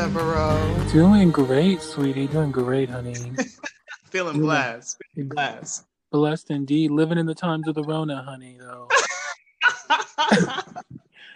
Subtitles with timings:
[0.00, 0.86] Devereaux?
[0.92, 2.26] Doing great, sweetie.
[2.26, 3.32] Doing great, honey.
[4.10, 4.42] Feeling Yeah.
[4.42, 4.96] blessed.
[5.14, 5.84] Feeling blessed.
[6.10, 6.90] Blessed indeed.
[6.90, 8.88] Living in the times of the Rona, honey, though.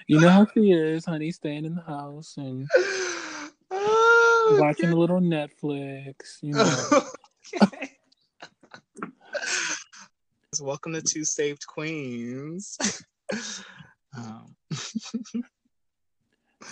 [0.06, 2.68] You know how she is, honey, staying in the house and
[3.70, 7.02] Oh, watching a little Netflix, you know.
[7.62, 7.90] okay.
[10.60, 12.78] Welcome to Two Saved Queens.
[14.16, 14.54] um,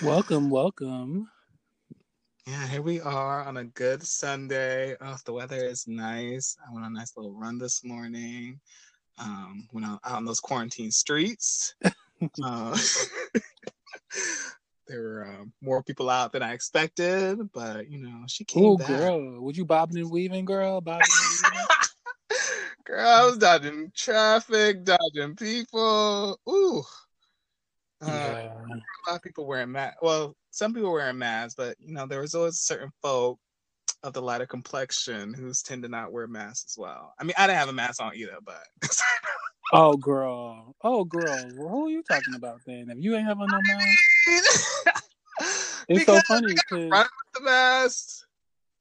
[0.02, 1.28] welcome, welcome.
[2.46, 4.96] Yeah, here we are on a good Sunday.
[5.00, 6.56] Oh, the weather is nice.
[6.66, 8.58] I went on a nice little run this morning.
[9.18, 11.74] Um, went out, out on those quarantine streets.
[12.44, 12.78] Uh,
[14.86, 18.76] there were um, more people out than I expected, but you know, she came Oh,
[18.76, 18.86] back.
[18.86, 19.40] girl.
[19.40, 20.80] Would you bobbing and weaving, girl?
[20.80, 21.66] Bobbing and weaving?
[22.84, 26.38] Girl, I was dodging traffic, dodging people.
[26.48, 26.84] Ooh.
[28.02, 28.52] Uh, yeah.
[29.06, 29.98] A lot of people wearing masks.
[30.02, 33.38] Well, some people wearing masks, but you know, there was always certain folk
[34.02, 37.14] of the lighter complexion who's tend to not wear masks as well.
[37.18, 38.64] I mean, I didn't have a mask on either, but
[39.74, 40.74] Oh, girl.
[40.84, 41.24] Oh, girl.
[41.56, 42.90] Well, who are you talking about then?
[42.90, 45.02] If you ain't having no mask,
[45.88, 47.08] it's so funny because.
[47.34, 48.26] the mask.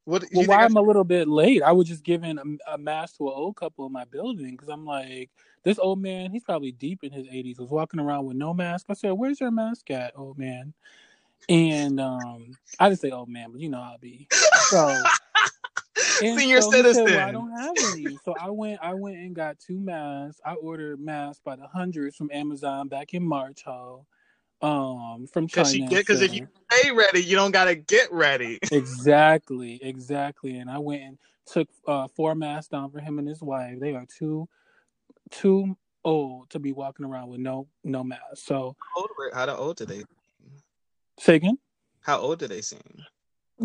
[0.06, 0.26] What?
[0.34, 3.18] Well, why I I'm a little bit late, I was just giving a, a mask
[3.18, 5.30] to an old couple in my building because I'm like,
[5.64, 8.88] this old man, he's probably deep in his 80s, was walking around with no mask.
[8.90, 10.74] I said, "Where's your mask at, old man?"
[11.50, 14.28] And um, I didn't say old man, but you know how I be.
[14.70, 15.04] So,
[15.98, 17.06] Senior so he said, citizen.
[17.06, 18.18] well, I don't have any.
[18.24, 20.40] So I went, I went and got two masks.
[20.46, 24.06] I ordered masks by the hundreds from Amazon back in March, ho.
[24.62, 25.64] Um, from China.
[25.64, 28.60] Because she and get because if you stay ready, you don't gotta get ready.
[28.72, 30.58] Exactly, exactly.
[30.58, 33.80] And I went and took uh, four masks down for him and his wife.
[33.80, 34.48] They are too
[35.32, 38.22] too old to be walking around with no no mask.
[38.38, 40.04] So How old were- How old do they?
[41.20, 41.58] say again.
[42.02, 42.82] How old do they seem?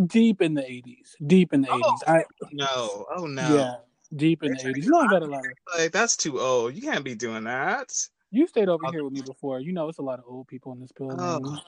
[0.07, 1.15] Deep in the eighties.
[1.27, 2.05] Deep in the Oh, eighties.
[2.07, 3.55] I No, oh no.
[3.55, 3.77] yeah.
[4.15, 4.85] Deep in the eighties.
[4.85, 6.75] You know I got a lot of Like that's too old.
[6.75, 7.93] You can't be doing that.
[8.31, 9.61] You stayed over here with me before.
[9.61, 11.19] You know it's a lot of old people in this building.
[11.21, 11.59] Oh.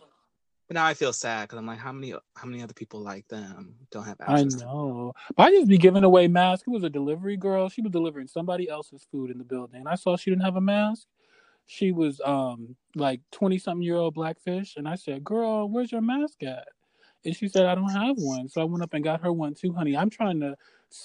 [0.68, 3.26] But now I feel sad because I'm like, how many how many other people like
[3.28, 4.56] them don't have I access?
[4.56, 5.14] to know.
[5.34, 6.68] But I just be giving away masks.
[6.68, 7.70] It was a delivery girl.
[7.70, 9.80] She was delivering somebody else's food in the building.
[9.80, 11.06] And I saw she didn't have a mask.
[11.64, 14.76] She was um like twenty something year old blackfish.
[14.76, 16.68] And I said, Girl, where's your mask at?
[17.24, 18.48] And she said, I don't have one.
[18.48, 19.96] So I went up and got her one too, honey.
[19.96, 20.54] I'm trying to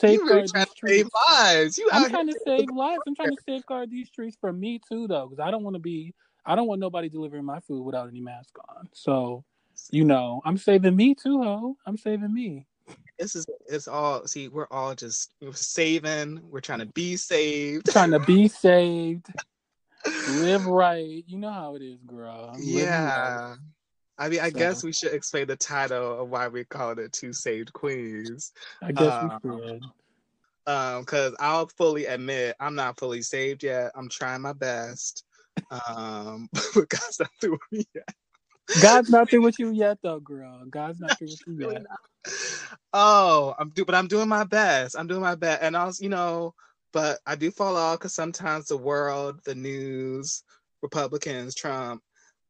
[0.04, 1.78] You really trying to save lives.
[1.78, 3.02] You I'm trying to save lives.
[3.08, 5.80] I'm trying to safeguard these streets for me too, though, because I don't want to
[5.80, 6.14] be.
[6.46, 8.90] I don't want nobody delivering my food without any mask on.
[8.94, 9.46] So,
[9.92, 11.78] you know, I'm saving me too, ho.
[11.86, 12.66] I'm saving me.
[13.18, 17.92] This is it's all see, we're all just we're saving, we're trying to be saved.
[17.92, 19.28] trying to be saved,
[20.30, 21.24] live right.
[21.28, 22.54] You know how it is, girl.
[22.58, 23.58] Living right.
[24.18, 27.12] I mean, I So- guess we should explain the title of why we call it
[27.14, 28.52] Two Saved Queens.
[28.82, 29.82] I guess Uh, we should.
[30.66, 33.92] Um, because I'll fully admit I'm not fully saved yet.
[33.96, 35.26] I'm trying my best.
[35.70, 38.08] Um, but God's not through with me yet.
[38.82, 40.64] God's not through with you yet, though, girl.
[40.70, 41.86] God's not through with you yet.
[42.94, 44.96] Oh, I'm do, but I'm doing my best.
[44.98, 46.54] I'm doing my best, and also, you know,
[46.94, 50.44] but I do fall off because sometimes the world, the news,
[50.82, 52.02] Republicans, Trump,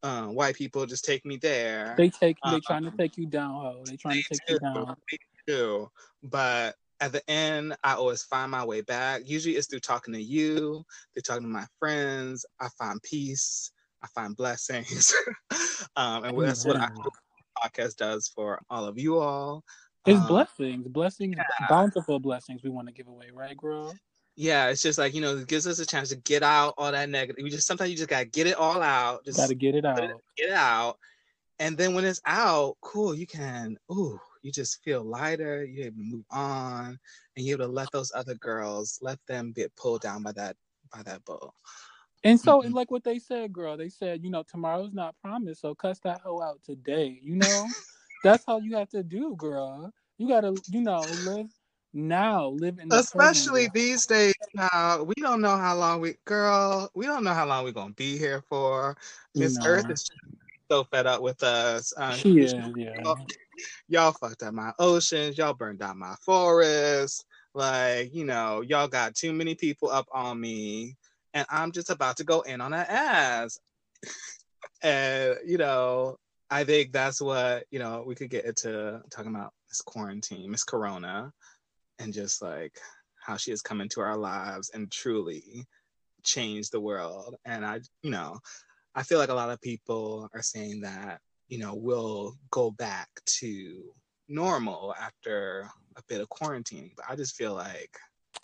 [0.03, 1.95] uh, white people just take me there.
[1.97, 2.37] They take.
[2.49, 3.83] They trying to Um, take you down, ho.
[3.85, 4.95] They trying to take you down.
[5.09, 5.89] They do.
[6.21, 9.21] But at the end, I always find my way back.
[9.25, 12.45] Usually it's through talking to you, through talking to my friends.
[12.59, 13.71] I find peace.
[14.01, 15.13] I find blessings.
[15.95, 19.63] um, and that's what I hope the podcast does for all of you all.
[20.05, 21.37] It's Um, blessings, blessings,
[21.69, 22.61] bountiful blessings.
[22.61, 23.95] We want to give away, right, girl?
[24.35, 26.91] Yeah, it's just like, you know, it gives us a chance to get out all
[26.91, 27.44] that negative.
[27.44, 29.23] We just sometimes you just gotta get it all out.
[29.25, 29.95] Just Got to get it out.
[29.95, 30.97] get it, get it out.
[31.59, 35.97] And then when it's out, cool, you can, ooh, you just feel lighter, you're able
[35.97, 37.00] to move on,
[37.35, 40.56] and you're able to let those other girls, let them get pulled down by that
[40.94, 41.53] by that boat.
[42.24, 42.74] And so, Mhm.
[42.74, 46.21] like what they said, girl, they said, you know, tomorrow's not promised, so cuss that
[46.21, 47.19] hoe out today.
[47.21, 47.74] You know,
[48.24, 49.91] that's how you have to do, girl.
[50.18, 51.50] You gotta, you know, live
[51.94, 56.90] now, live in the Especially these days now, we don't know how long we girl,
[56.94, 58.98] we don't know how long we're gonna be here for.
[59.36, 59.57] Miss.
[59.63, 60.10] Earth is
[60.69, 61.94] so fed up with us.
[61.95, 63.13] Uh, She is, yeah.
[63.88, 67.25] y'all fucked up my oceans, y'all burned down my forests.
[67.54, 70.95] Like, you know, y'all got too many people up on me,
[71.36, 73.60] and I'm just about to go in on that ass.
[74.81, 76.18] and, you know,
[76.50, 80.63] I think that's what, you know, we could get into talking about this quarantine, Miss
[80.63, 81.31] Corona,
[82.00, 82.78] and just like
[83.25, 85.66] how she has come into our lives and truly
[86.24, 87.36] changed the world.
[87.45, 88.40] And I, you know,
[88.95, 93.10] I feel like a lot of people are saying that you know we'll go back
[93.25, 93.84] to
[94.28, 97.95] normal after a bit of quarantine, but I just feel like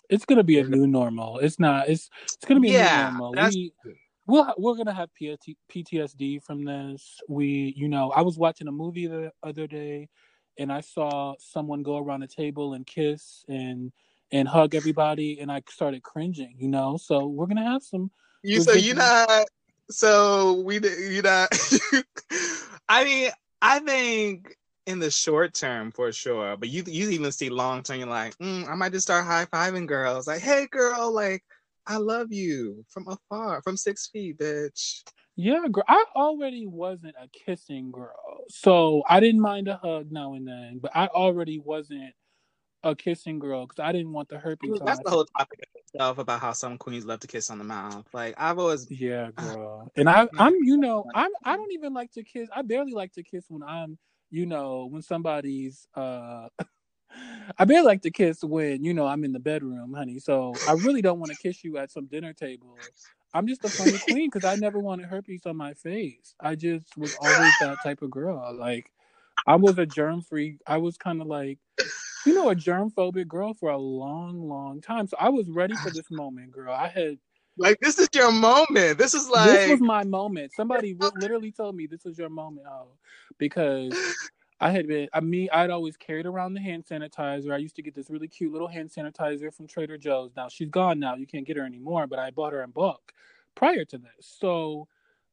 [0.08, 1.38] it's gonna be a new normal.
[1.38, 1.88] It's not.
[1.88, 3.32] It's it's gonna be Yeah, a new normal.
[3.32, 3.72] We
[4.26, 7.20] we'll, we're gonna have PT, PTSD from this.
[7.28, 10.08] We, you know, I was watching a movie the other day,
[10.60, 13.90] and I saw someone go around a table and kiss and
[14.30, 16.54] and hug everybody, and I started cringing.
[16.58, 18.10] You know, so we're gonna have some.
[18.42, 18.60] you.
[18.60, 19.46] So you not.
[19.90, 21.48] So we you not.
[22.88, 23.30] I mean,
[23.60, 24.54] I think
[24.86, 27.98] in the short term for sure, but you you even see long term.
[27.98, 30.26] You're like, mm, I might just start high fiving girls.
[30.26, 31.42] Like, hey girl, like
[31.86, 35.02] I love you from afar, from six feet, bitch.
[35.40, 35.84] Yeah, girl.
[35.88, 40.80] I already wasn't a kissing girl, so I didn't mind a hug now and then.
[40.82, 42.12] But I already wasn't
[42.82, 44.80] a kissing girl because I didn't want the herpes.
[44.80, 47.56] on that's the whole topic of itself about how some queens love to kiss on
[47.56, 48.06] the mouth.
[48.12, 49.90] Like I've always Yeah, girl.
[49.96, 52.50] And I, I'm, you know, I'm, I don't even like to kiss.
[52.54, 53.96] I barely like to kiss when I'm,
[54.30, 56.48] you know, when somebody's, uh,
[57.58, 60.18] I barely like to kiss when, you know, I'm in the bedroom, honey.
[60.18, 62.76] So I really don't want to kiss you at some dinner table.
[63.32, 66.34] I'm just a funny queen because I never wanted herpes on my face.
[66.40, 68.54] I just was always that type of girl.
[68.58, 68.90] Like,
[69.46, 70.58] I was a germ free.
[70.66, 71.58] I was kind of like,
[72.26, 75.06] you know, a germ phobic girl for a long, long time.
[75.06, 76.72] So I was ready for this moment, girl.
[76.72, 77.18] I had
[77.56, 78.98] like this is your moment.
[78.98, 80.52] This is like this was my moment.
[80.52, 82.92] Somebody literally told me this was your moment, oh,
[83.38, 83.92] because
[84.60, 85.08] I had been.
[85.12, 87.52] I mean, I'd always carried around the hand sanitizer.
[87.52, 90.32] I used to get this really cute little hand sanitizer from Trader Joe's.
[90.36, 90.98] Now she's gone.
[91.00, 92.06] Now you can't get her anymore.
[92.06, 93.12] But I bought her in bulk
[93.54, 94.26] prior to this.
[94.38, 94.86] So,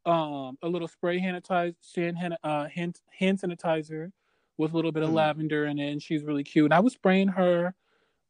[0.05, 4.11] um, a little spray hand sanitizer, hand, uh, hand hand sanitizer
[4.57, 5.15] with a little bit of Mm.
[5.15, 5.91] lavender in it.
[5.91, 6.65] And she's really cute.
[6.65, 7.75] And I was spraying her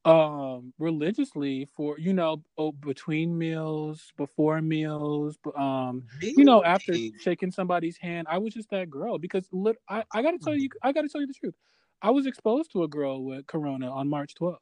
[0.05, 7.51] um religiously for you know oh, between meals before meals um you know after shaking
[7.51, 8.27] somebody's hand.
[8.29, 11.21] I was just that girl because lit- I, I gotta tell you i gotta tell
[11.21, 11.55] you the truth.
[12.01, 14.57] I was exposed to a girl with corona on march 12th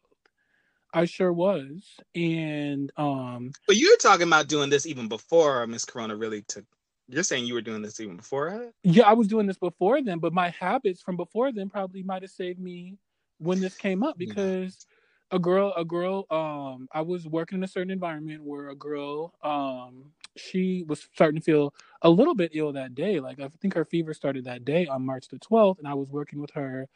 [0.94, 1.98] i sure was.
[2.16, 6.66] And um But you're talking about doing this even before Miss Corona really took.
[7.08, 8.74] You're saying you were doing this even before it?
[8.84, 12.22] yeah i was doing this before then but my habits from before then probably might
[12.22, 12.98] have saved me
[13.38, 14.88] when this came up because
[15.32, 19.34] a girl a girl um i was working in a certain environment where a girl
[19.44, 20.06] um
[20.38, 21.74] she was starting to feel
[22.04, 25.06] a little bit ill that day like i think her fever started that day on
[25.06, 26.88] march the 12th and i was working with her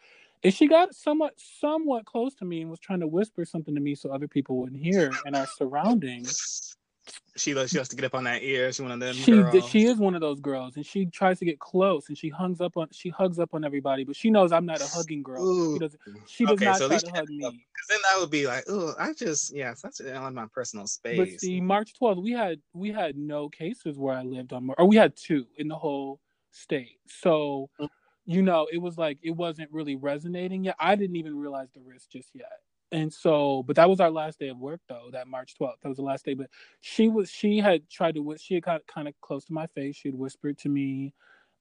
[0.44, 3.82] and she got somewhat somewhat close to me and was trying to whisper something to
[3.82, 6.76] me so other people wouldn't hear in our surroundings
[7.38, 7.72] She loves.
[7.72, 8.72] She loves to get up on that ear.
[8.72, 9.66] She one of them she girls.
[9.66, 12.62] she is one of those girls and she tries to get close and she hugs
[12.62, 15.44] up on she hugs up on everybody but she knows i'm not a hugging girl
[15.44, 15.74] Ooh.
[15.74, 17.38] she doesn't she does Okay, not so try to hug me
[17.74, 21.18] Because then that would be like, oh, I just yeah, that's on my personal space.
[21.18, 24.86] But see, March 12th, we had we had no cases where I lived on, or
[24.86, 26.20] we had two in the whole
[26.52, 27.00] state.
[27.08, 27.88] So, Mm.
[28.26, 30.76] you know, it was like it wasn't really resonating yet.
[30.80, 32.52] I didn't even realize the risk just yet.
[32.92, 35.10] And so, but that was our last day of work, though.
[35.12, 36.34] That March 12th, that was the last day.
[36.34, 36.50] But
[36.82, 39.96] she was she had tried to she had got kind of close to my face.
[39.96, 41.14] She had whispered to me,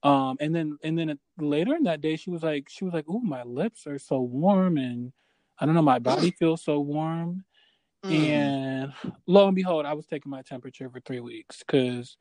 [0.03, 3.09] um, and then and then later in that day, she was like she was like,
[3.09, 5.13] "Ooh, my lips are so warm," and
[5.59, 7.45] I don't know, my body feels so warm.
[8.05, 8.29] Mm.
[8.29, 8.93] And
[9.27, 12.17] lo and behold, I was taking my temperature for three weeks because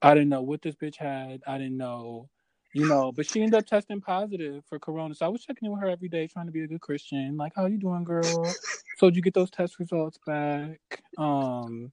[0.00, 1.42] I didn't know what this bitch had.
[1.46, 2.28] I didn't know,
[2.74, 3.12] you know.
[3.12, 5.88] But she ended up testing positive for corona, so I was checking in with her
[5.88, 7.36] every day, trying to be a good Christian.
[7.36, 8.54] Like, how you doing, girl?
[8.96, 10.80] So did you get those test results back?
[11.16, 11.90] Um,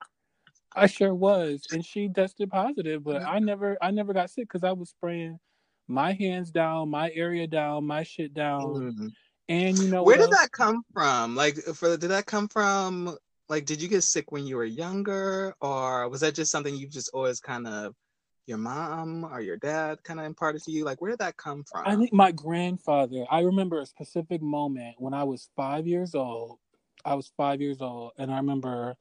[0.76, 4.64] I sure was, and she tested positive, but I never, I never got sick because
[4.64, 5.40] I was spraying
[5.88, 9.12] my hands down, my area down, my shit down, Mm.
[9.48, 10.42] and you know Where did else?
[10.42, 11.36] that come from?
[11.36, 13.16] Like, for did that come from?
[13.48, 16.88] Like, did you get sick when you were younger, or was that just something you
[16.88, 17.94] just always kind of
[18.48, 20.86] your mom or your dad kind of imparted to you?
[20.86, 21.86] Like, where did that come from?
[21.86, 26.60] I think my grandfather, I remember a specific moment when I was five years old.
[27.04, 28.96] I was five years old, and I remember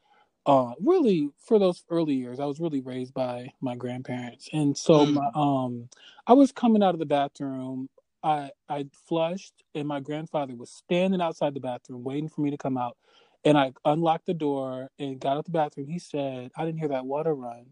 [0.47, 4.49] uh really for those early years, I was really raised by my grandparents.
[4.55, 5.15] And so Mm.
[5.15, 5.89] my um
[6.27, 7.89] I was coming out of the bathroom.
[8.23, 12.57] I I flushed and my grandfather was standing outside the bathroom waiting for me to
[12.59, 12.97] come out.
[13.45, 15.89] And I unlocked the door and got out the bathroom.
[15.89, 17.67] He said, I didn't hear that water run.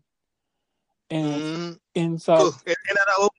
[1.12, 1.78] And Mm.
[1.94, 2.52] and so.
[2.66, 2.76] And-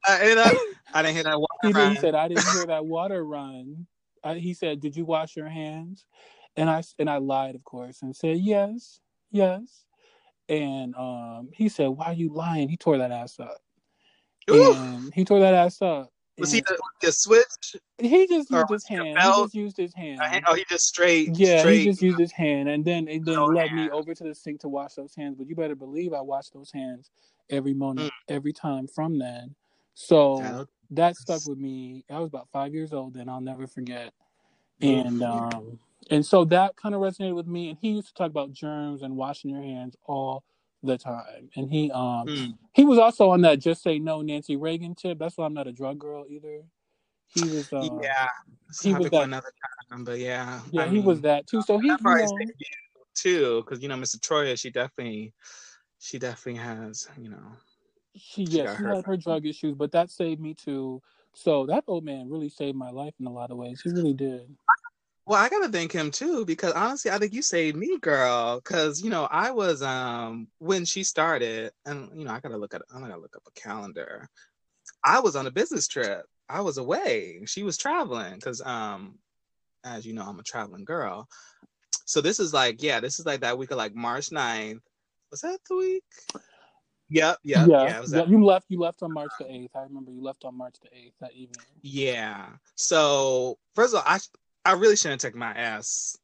[0.05, 1.95] I- and I- I didn't hear that water He, run.
[1.97, 3.87] said, "I didn't hear that water run."
[4.23, 6.05] I, he said, "Did you wash your hands?"
[6.55, 8.99] And I and I lied, of course, and said, "Yes,
[9.31, 9.85] yes."
[10.49, 13.57] And um, he said, "Why are you lying?" He tore that ass up,
[14.51, 14.73] Ooh.
[14.73, 16.11] and he tore that ass up.
[16.37, 17.75] Was he the, the switch?
[17.99, 19.17] he just used his hand.
[19.19, 20.19] He just used his hand.
[20.47, 21.29] Oh, he just straight.
[21.37, 21.79] Yeah, straight.
[21.79, 24.35] he just used his hand, and then and then No led me over to the
[24.35, 25.35] sink to wash those hands.
[25.37, 27.09] But you better believe I washed those hands
[27.53, 28.35] every moment, Mm.
[28.35, 29.55] every time from then.
[29.95, 32.05] So that stuck with me.
[32.11, 33.29] I was about five years old then.
[33.29, 34.13] I'll never forget.
[34.81, 35.79] And um,
[36.11, 37.69] and so that kind of resonated with me.
[37.69, 40.43] And he used to talk about germs and washing your hands all
[40.83, 41.49] the time.
[41.55, 42.57] And he um Mm.
[42.73, 45.19] he was also on that just say no Nancy Reagan tip.
[45.19, 46.63] That's why I'm not a drug girl either.
[47.27, 48.29] He was uh, yeah,
[48.81, 49.51] he was that- another
[49.89, 51.61] time, but yeah, yeah I he was that too.
[51.61, 52.49] So he you know,
[53.15, 55.33] too, because you know, Miss Detroit, she definitely,
[56.03, 57.55] she definitely has, you know,
[58.13, 58.95] she She yeah she hurt.
[58.95, 61.01] had her drug issues, but that saved me too.
[61.33, 63.81] So that old man really saved my life in a lot of ways.
[63.81, 64.53] He really did.
[65.25, 68.57] Well, I gotta thank him too because honestly, I think you saved me, girl.
[68.57, 72.73] Because you know, I was um when she started, and you know, I gotta look
[72.73, 74.27] at I gotta look up a calendar.
[75.05, 76.25] I was on a business trip.
[76.49, 77.39] I was away.
[77.45, 79.19] She was traveling because um,
[79.85, 81.29] as you know, I'm a traveling girl.
[82.05, 84.81] So this is like, yeah, this is like that week of like March 9th.
[85.33, 86.03] Was that the week?
[87.09, 87.99] Yep, yep, yeah.
[87.99, 88.23] was yeah.
[88.25, 88.67] You left.
[88.69, 89.75] You left on March the eighth.
[89.75, 91.65] I remember you left on March the eighth that evening.
[91.81, 92.49] Yeah.
[92.75, 94.19] So first of all, I
[94.63, 96.15] I really shouldn't take my ass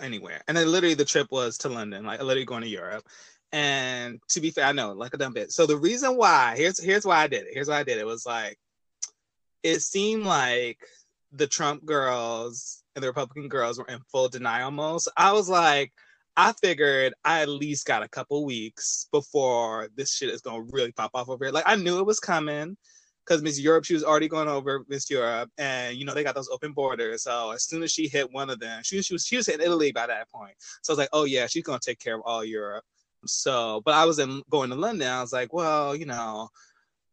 [0.00, 0.42] anywhere.
[0.46, 3.02] And then literally the trip was to London, like literally going to Europe.
[3.50, 5.50] And to be fair, I know, like a dumb bit.
[5.50, 7.52] So the reason why, here's here's why I did it.
[7.52, 8.02] Here's why I did it.
[8.02, 8.60] It was like
[9.64, 10.78] it seemed like
[11.32, 15.02] the Trump girls and the Republican girls were in full denial mode.
[15.02, 15.92] So I was like,
[16.36, 20.92] I figured I at least got a couple weeks before this shit is gonna really
[20.92, 21.52] pop off over here.
[21.52, 22.76] Like I knew it was coming
[23.24, 26.34] because Miss Europe, she was already going over Miss Europe, and you know they got
[26.34, 27.22] those open borders.
[27.22, 29.60] So as soon as she hit one of them, she, she was she was in
[29.60, 30.54] Italy by that point.
[30.82, 32.84] So I was like, oh yeah, she's gonna take care of all Europe.
[33.24, 35.08] So, but I was in going to London.
[35.08, 36.48] I was like, well, you know,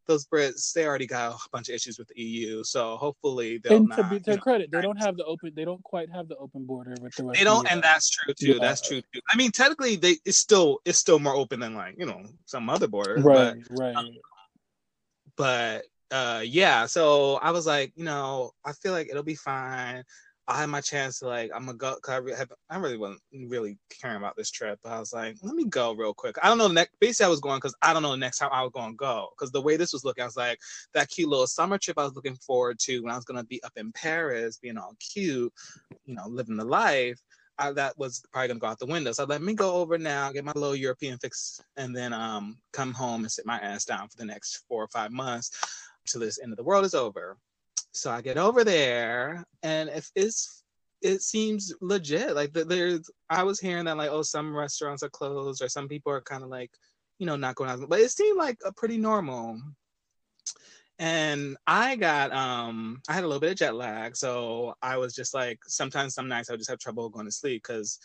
[0.08, 2.64] those Brits they already got a bunch of issues with the EU.
[2.64, 4.10] So hopefully they'll and not.
[4.10, 5.52] to their know, credit, they don't have the open.
[5.56, 7.40] They don't quite have the open border with the rest.
[7.40, 8.54] they don't, and that's true too.
[8.54, 8.58] Yeah.
[8.60, 9.22] That's true too.
[9.32, 12.70] I mean, technically, they it's still it's still more open than like you know some
[12.70, 14.06] other borders, right, but right.
[15.36, 20.04] but uh yeah so i was like you know i feel like it'll be fine
[20.48, 23.22] i had my chance to like i'm gonna go cause I, really I really wasn't
[23.48, 26.48] really caring about this trip but i was like let me go real quick i
[26.48, 28.62] don't know next basically i was going because i don't know the next time i
[28.62, 30.60] was gonna go because the way this was looking i was like
[30.94, 33.64] that cute little summer trip i was looking forward to when i was gonna be
[33.64, 35.54] up in paris being all cute
[36.06, 37.22] you know living the life
[37.60, 39.12] I, that was probably gonna go out the window.
[39.12, 42.94] So let me go over now, get my little European fix, and then um come
[42.94, 45.52] home and sit my ass down for the next four or five months
[46.08, 47.38] till this end of the world is over.
[47.94, 50.64] So I get over there, and if it's
[51.04, 52.34] it seems legit.
[52.34, 56.12] Like there's, I was hearing that like oh some restaurants are closed or some people
[56.12, 56.72] are kind of like
[57.20, 59.62] you know not going out, but it seemed like a pretty normal.
[61.00, 65.14] And I got um I had a little bit of jet lag, so I was
[65.14, 68.00] just like sometimes some nights I would just have trouble going to sleep because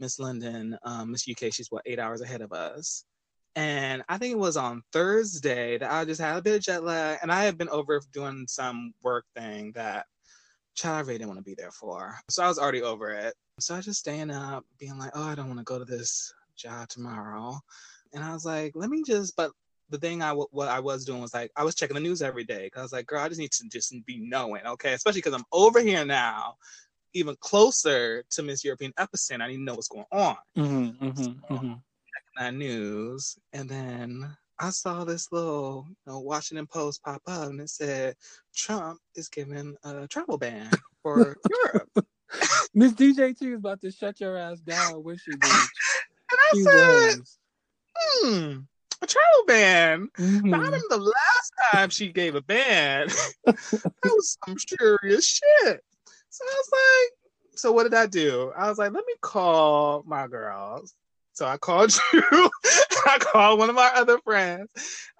[0.00, 3.04] Miss London, um, Miss UK, she's what eight hours ahead of us.
[3.56, 6.82] And I think it was on Thursday that I just had a bit of jet
[6.82, 10.06] lag, and I had been over doing some work thing that
[10.74, 12.18] child I really didn't want to be there for.
[12.30, 13.34] So I was already over it.
[13.60, 15.84] So I was just staying up, being like, oh, I don't want to go to
[15.84, 17.58] this job tomorrow.
[18.12, 19.52] And I was like, let me just, but
[19.90, 22.22] the thing I w- what I was doing was like I was checking the news
[22.22, 24.94] every day because I was like, girl, I just need to just be knowing, okay?
[24.94, 26.54] Especially because I'm over here now,
[27.12, 29.42] even closer to Miss European epicenter.
[29.42, 31.72] I need to know what's going on Mm-hmm, mm-hmm, mm-hmm.
[32.36, 37.60] That news, and then I saw this little you know, Washington Post pop up, and
[37.60, 38.16] it said
[38.54, 40.70] Trump is giving a travel ban
[41.02, 42.06] for Europe.
[42.74, 45.02] Miss DJ T is about to shut your ass down.
[45.02, 45.52] When she did,
[46.30, 47.20] And I said,
[47.96, 48.58] hmm,
[49.02, 50.08] a travel ban.
[50.18, 50.54] Mhm.
[50.54, 53.08] I remember the last time she gave a ban,
[53.44, 53.56] that
[54.02, 55.84] was some serious shit.
[56.30, 58.52] So I was like, so what did I do?
[58.56, 60.94] I was like, let me call my girls.
[61.34, 62.50] So I called you.
[63.06, 64.70] I called one of my other friends.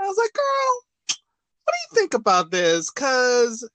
[0.01, 1.17] I was like, girl,
[1.65, 2.89] what do you think about this?
[2.91, 3.69] Cause,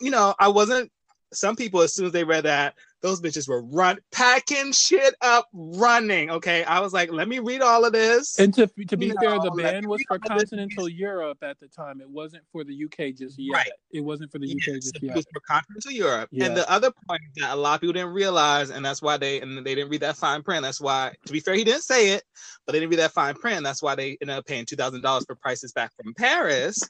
[0.00, 0.90] you know, I wasn't
[1.32, 5.48] some people as soon as they read that, those bitches were run packing shit up,
[5.52, 6.30] running.
[6.30, 6.64] Okay.
[6.64, 8.38] I was like, let me read all of this.
[8.38, 10.58] And to to be You fair, the know, like, ban was for all live in
[10.58, 12.00] continental Europe at the time.
[12.00, 13.54] It wasn't for the UK just yet.
[13.54, 13.70] Right.
[13.90, 15.12] It wasn't for the UK Yes, just it yet.
[15.12, 16.28] It was for continental Europe.
[16.32, 16.46] Yeah.
[16.46, 19.40] And the other point that a lot of people didn't realize, and that's why they
[19.40, 20.62] and they didn't read that fine print.
[20.62, 22.24] That's why, to be fair, he didn't say it,
[22.66, 23.64] but they didn't read that fine print.
[23.64, 26.82] That's why they ended up paying two thousand dollars for prices back from Paris.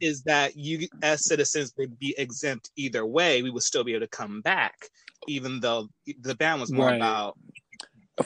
[0.00, 3.42] Is that you as citizens would be exempt either way?
[3.42, 4.74] We would still be able to come back,
[5.28, 5.88] even though
[6.20, 6.96] the ban was more Right.
[6.96, 7.36] about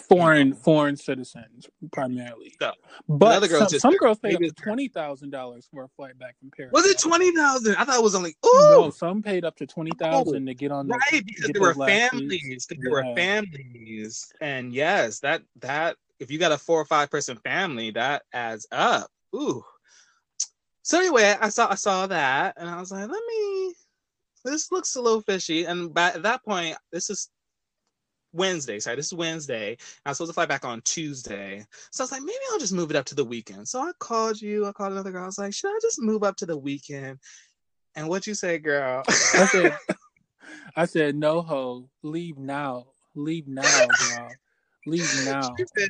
[0.08, 2.52] Foreign foreign citizens primarily.
[2.60, 2.72] So,
[3.08, 6.34] but some, just- some girls paid up to twenty thousand dollars for a flight back
[6.40, 6.72] from Paris.
[6.72, 7.76] was it twenty thousand?
[7.76, 10.88] I thought it was only No, some paid up to twenty thousand to get on
[10.88, 16.38] the right because there were families there were families and yes that that if you
[16.40, 19.64] got a four or five person family that adds up ooh.
[20.84, 23.74] So anyway, I saw I saw that and I was like, let me
[24.44, 25.64] this looks a little fishy.
[25.64, 27.30] And by, at that point, this is
[28.34, 28.78] Wednesday.
[28.78, 29.78] Sorry, this is Wednesday.
[30.04, 31.64] I was supposed to fly back on Tuesday.
[31.90, 33.66] So I was like, maybe I'll just move it up to the weekend.
[33.66, 34.66] So I called you.
[34.66, 35.22] I called another girl.
[35.22, 37.18] I was like, should I just move up to the weekend?
[37.96, 39.04] And what you say, girl?
[39.08, 39.78] I said,
[40.76, 44.28] I said, no ho, leave now, leave now, girl,
[44.86, 45.54] leave now.
[45.76, 45.88] Said,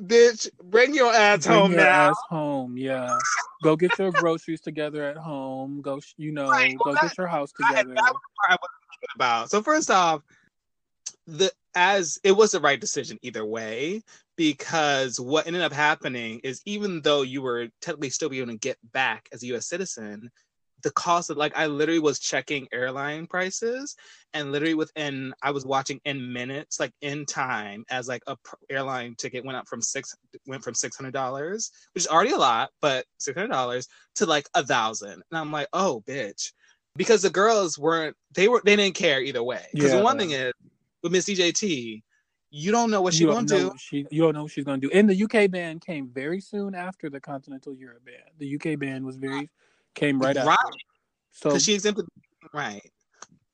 [0.00, 2.10] Bitch, bring your ass Bring home your now.
[2.10, 3.16] ass home, yeah.
[3.62, 5.80] Go get your groceries together at home.
[5.82, 7.94] Go, you know, Right, well, go get your house That- together.
[7.94, 9.50] that was what I was thinking about.
[9.50, 10.22] So first off,
[11.26, 14.02] the as it was the right decision either way
[14.36, 18.58] because what ended up happening is even though you were technically still be able to
[18.58, 19.66] get back as a U.S.
[19.66, 20.30] citizen,
[20.84, 23.96] the cost of like I literally was checking airline prices
[24.34, 28.54] and literally within I was watching in minutes like in time as like a pr-
[28.70, 30.14] airline ticket went up from six
[30.46, 34.26] went from six hundred dollars which is already a lot but six hundred dollars to
[34.26, 36.52] like a thousand and I'm like oh bitch
[36.96, 39.98] because the girls weren't they were they didn't care either way because Yeah.
[39.98, 40.52] the one thing is
[41.02, 42.02] with Miss DJT
[42.50, 44.90] you don't know what she's gonna do she you don't know what she's gonna do.
[44.92, 48.14] And the UK ban came very soon after the continental Europe ban.
[48.38, 49.50] The UK ban was very
[49.94, 50.48] came right after.
[50.48, 50.58] Right.
[51.32, 52.06] So because she exempted
[52.52, 52.90] right.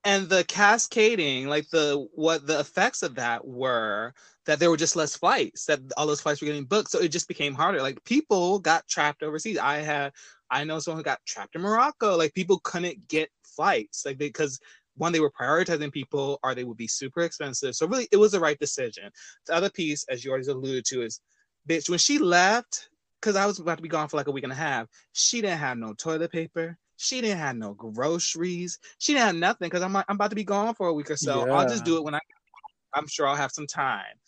[0.04, 4.14] And the cascading like the what the effects of that were
[4.47, 6.90] that there were just less flights that all those flights were getting booked.
[6.90, 7.82] So it just became harder.
[7.82, 9.59] Like people got trapped overseas.
[9.59, 10.12] I had
[10.52, 12.16] i know someone who got trapped in morocco.
[12.16, 14.04] Like people couldn't get flights.
[14.06, 14.59] Like because
[14.97, 17.75] one they were prioritizing people or they would be super expensive.
[17.75, 19.11] So really it was the right decision.
[19.47, 21.20] The other piece as you already alluded to is
[21.68, 22.89] bitch when she left
[23.21, 25.41] because i was about to be gone for like a week and a half she
[25.41, 28.79] didn't have no toilet paper she didn't have no groceries.
[28.99, 31.17] She didn't have nothing because I'm I'm about to be gone for a week or
[31.17, 31.50] so.
[31.50, 32.21] I'll just do it when I.
[32.93, 34.21] I'm sure I'll have some time.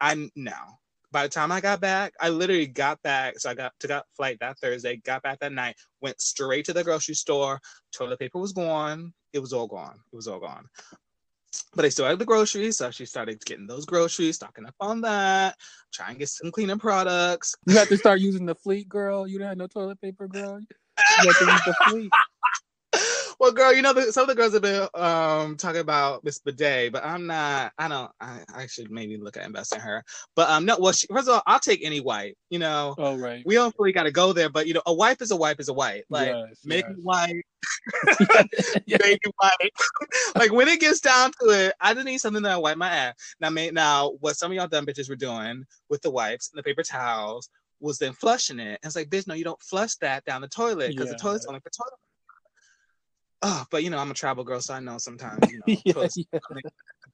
[0.00, 0.56] I no.
[1.12, 3.38] By the time I got back, I literally got back.
[3.38, 4.96] So I got took out flight that Thursday.
[4.96, 5.76] Got back that night.
[6.00, 7.60] Went straight to the grocery store.
[7.92, 9.14] Toilet paper was gone.
[9.32, 10.00] It was all gone.
[10.12, 10.64] It was all gone.
[11.74, 15.00] But I still had the groceries, so she started getting those groceries, stocking up on
[15.02, 15.56] that,
[15.92, 17.54] trying to get some cleaning products.
[17.66, 19.26] you have to start using the fleet, girl.
[19.26, 20.60] You don't have no toilet paper, girl.
[20.60, 22.10] You have to use the fleet.
[23.38, 26.38] well, girl, you know the, some of the girls have been um talking about Miss
[26.38, 27.72] Bidet, but I'm not.
[27.78, 28.10] I don't.
[28.20, 30.02] I, I should maybe look at investing in her.
[30.34, 30.76] But um, no.
[30.78, 32.34] Well, she, first of all, I'll take any wipe.
[32.50, 33.42] You know, Oh right.
[33.44, 35.60] we don't really got to go there, but you know, a wipe is a wipe
[35.60, 36.04] is a wipe.
[36.08, 36.92] Like Yes, make yes.
[36.96, 37.42] it white,
[38.86, 38.98] Yeah.
[39.02, 39.72] make it white.
[40.36, 43.14] like when it gets down to it, I just need something that wipe my ass.
[43.40, 46.58] Now, may, now what some of y'all dumb bitches were doing with the wipes and
[46.58, 47.48] the paper towels
[47.80, 48.78] was then flushing it.
[48.82, 51.46] And it's like, bitch, no, you don't flush that down the toilet because the toilet's
[51.46, 51.98] only for toilet.
[53.42, 56.08] Oh, but you know, I'm a travel girl, so I know sometimes you know Yeah,
[56.32, 56.40] yeah.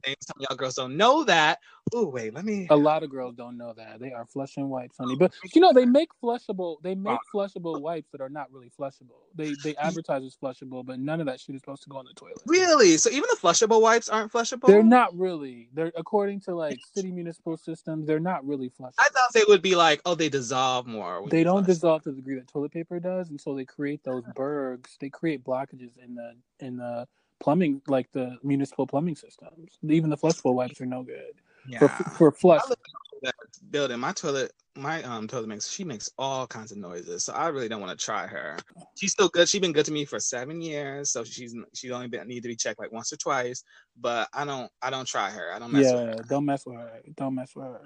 [0.05, 0.17] Things.
[0.21, 1.59] Some y'all girls don't know that.
[1.95, 2.67] Oh, wait, let me.
[2.71, 5.15] A lot of girls don't know that they are flush and wipes, honey.
[5.15, 6.77] Oh, but you know they make flushable.
[6.83, 9.21] They make flushable wipes that are not really flushable.
[9.35, 12.07] They they advertise as flushable, but none of that shit is supposed to go in
[12.07, 12.41] the toilet.
[12.47, 12.97] Really?
[12.97, 14.69] So even the flushable wipes aren't flushable?
[14.69, 15.69] They're not really.
[15.75, 18.07] They're according to like city municipal systems.
[18.07, 18.95] They're not really flushable.
[18.99, 21.27] I thought they would be like, oh, they dissolve more.
[21.29, 21.77] they don't flush.
[21.77, 24.97] dissolve to the degree that toilet paper does, and so they create those bergs.
[24.99, 27.07] They create blockages in the in the
[27.43, 29.79] plumbing, like the municipal plumbing systems.
[29.83, 31.35] Even the flushable wipes are no good
[31.69, 31.79] Yeah.
[31.79, 32.63] for for flush.
[32.65, 33.35] I look at that
[33.71, 33.99] building.
[33.99, 37.25] My toilet, my um toilet makes she makes all kinds of noises.
[37.25, 38.59] So I really don't want to try her.
[38.97, 39.49] She's still good.
[39.49, 41.11] She's been good to me for seven years.
[41.11, 43.65] So she's she's only been need to be checked like once or twice.
[44.01, 45.53] But I don't I don't try her.
[45.53, 47.01] I don't mess with Yeah, don't mess with her.
[47.17, 47.81] Don't mess with her.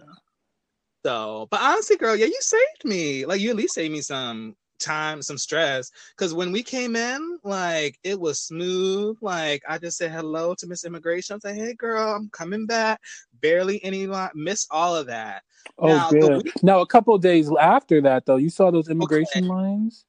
[1.04, 3.26] So, but honestly, girl, yeah, you saved me.
[3.26, 5.90] Like you at least saved me some time, some stress.
[6.16, 9.16] Because when we came in, like it was smooth.
[9.20, 11.38] Like I just said hello to Miss Immigration.
[11.44, 13.00] I like, hey, girl, I'm coming back.
[13.40, 14.30] Barely any line.
[14.34, 15.42] Miss all of that.
[15.78, 16.44] Oh, Now, good.
[16.44, 20.04] week- Now, a couple of days after that, though, you saw those immigration lines.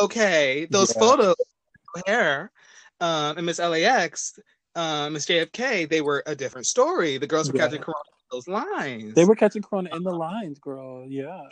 [0.00, 1.00] Okay, those Yeah.
[1.00, 1.34] photos,
[2.06, 2.50] hair,
[3.00, 4.38] um, and Miss LAX,
[4.74, 7.18] um, Miss JFK, they were a different story.
[7.18, 7.66] The girls were Yeah.
[7.66, 7.98] catching corona
[8.30, 9.12] those lines.
[9.14, 11.04] They were catching corona in the lines, girl.
[11.06, 11.42] Yeah,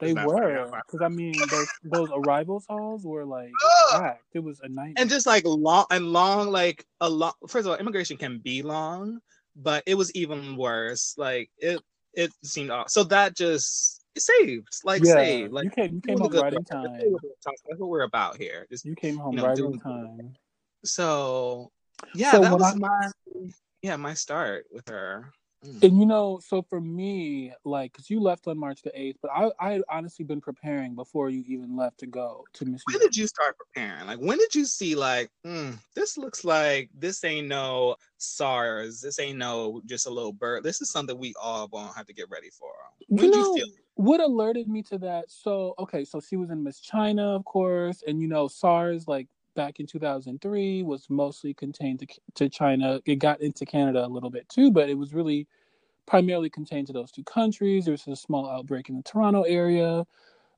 [0.00, 0.82] they It's not funny, were.
[0.86, 3.52] Because I mean, those those arrivals halls were like
[3.92, 4.24] packed.
[4.34, 7.32] It was a night and just like long and long, like a long.
[7.48, 9.20] First of all, immigration can be long,
[9.56, 11.14] but it was even worse.
[11.18, 11.80] Like it,
[12.14, 12.90] it seemed off.
[12.90, 16.40] So that just it saved, like yeah, saved, like you came you came home the
[16.40, 16.82] right in time.
[16.84, 18.66] what we're talking- That's what we're about here.
[18.70, 20.32] Just You came home know, right in the good time.
[20.84, 21.70] so,
[22.14, 23.10] yeah, So that was I- my
[23.82, 25.32] yeah my start with her.
[25.64, 25.82] Mm.
[25.82, 29.30] And you know, so for me, like, because you left on March the eighth, but
[29.30, 32.82] I I had honestly been preparing before you even left to go to Miss.
[32.86, 34.06] when did you start preparing?
[34.06, 39.02] Like, when did you see, like, mm, this looks like this ain't no SARS.
[39.02, 40.64] This ain't no just a little bird.
[40.64, 42.72] This is something we all gonna have to get ready for.
[43.08, 45.30] When You know, you what alerted me to that?
[45.30, 49.28] So okay, so she was in Miss China, of course, and you know SARS like
[49.60, 52.98] back in 2003 was mostly contained to, to China.
[53.04, 55.46] It got into Canada a little bit too, but it was really
[56.06, 57.84] primarily contained to those two countries.
[57.84, 60.06] There was a small outbreak in the Toronto area,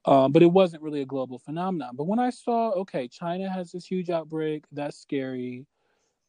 [0.05, 1.97] um, but it wasn't really a global phenomenon.
[1.97, 5.67] But when I saw, okay, China has this huge outbreak, that's scary.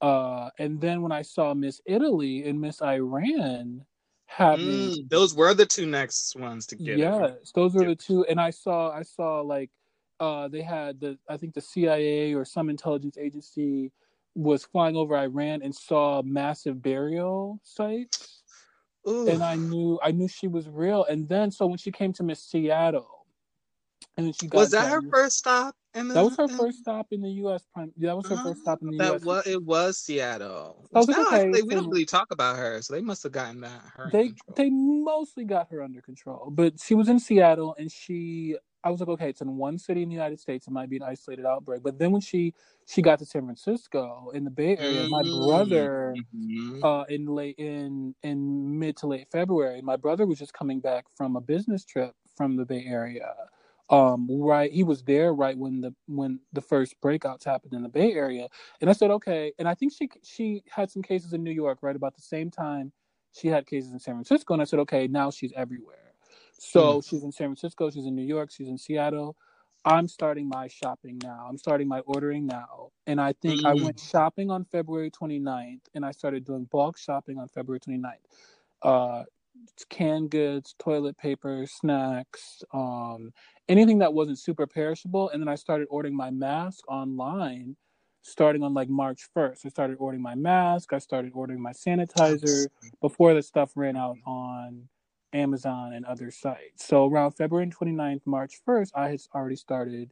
[0.01, 3.85] Uh, and then when I saw Miss Italy and Miss Iran
[4.25, 6.95] having Mm, those were the two next ones to get.
[6.95, 6.97] it.
[6.97, 8.25] yes, those were the two.
[8.25, 9.69] And I saw, I saw like,
[10.19, 13.91] uh, they had the, I think the CIA or some intelligence agency
[14.35, 18.41] was flying over Iran and saw massive burial sites.
[19.05, 19.27] Ooh.
[19.27, 21.03] and I knew I knew she was real.
[21.03, 23.25] And then so when she came to Miss Seattle,
[24.15, 25.75] and then she got was that her first stop?
[25.93, 27.63] In the, That was her first stop in the U.S.
[27.73, 27.91] Prime.
[27.97, 29.23] Yeah, that was her first stop in the That U.S.
[29.25, 30.87] was it was Seattle.
[30.95, 32.81] I was Which like, now I okay, like we so- don't really talk about her,
[32.81, 34.09] so they must have gotten that her.
[34.13, 38.55] they they mostly got her under control, but she was in Seattle, and she.
[38.83, 40.67] I was like, okay, it's in one city in the United States.
[40.67, 41.83] It might be an isolated outbreak.
[41.83, 42.53] But then when she
[42.87, 45.29] she got to San Francisco in the Bay Area, my Mm.
[45.31, 46.83] brother Mhm.
[46.83, 49.81] uh in late in in mid to late February.
[49.81, 53.35] My brother was just coming back from a business trip from the Bay Area.
[53.89, 57.89] Um, right, he was there right when the when the first breakouts happened in the
[57.89, 58.47] Bay Area,
[58.81, 59.53] and I said, okay.
[59.59, 62.51] And I think she she had some cases in New York right about the same
[62.51, 62.91] time
[63.33, 66.02] she had cases in San Francisco, and I said, okay, now she's everywhere.
[66.63, 69.37] So she's in San Francisco, she's in New York, she's in Seattle.
[69.85, 71.45] I'm starting my shopping now.
[71.49, 72.91] I'm starting my ordering now.
[73.07, 73.81] And I think I Mm.
[73.83, 78.25] went shopping on February 29th and I started doing bulk shopping on February 29th.
[78.83, 79.25] Uh,
[79.89, 83.33] canned goods, toilet paper, snacks, um,
[83.69, 85.29] anything that wasn't super perishable.
[85.29, 87.77] And then I started ordering my mask online
[88.23, 89.65] starting on like March 1st.
[89.65, 92.69] I started ordering my mask, I started ordering my sanitizer
[93.01, 94.89] before the stuff ran out on
[95.33, 96.87] Amazon and other sites.
[96.87, 100.11] So around February 29th, March 1st, I had already started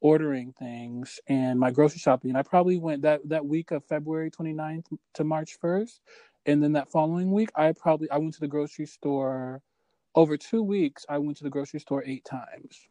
[0.00, 2.30] ordering things and my grocery shopping.
[2.30, 6.00] And I probably went that, that week of February 29th to March 1st.
[6.46, 9.62] And then that following week, I probably I went to the grocery store
[10.16, 11.06] over two weeks.
[11.08, 12.88] I went to the grocery store eight times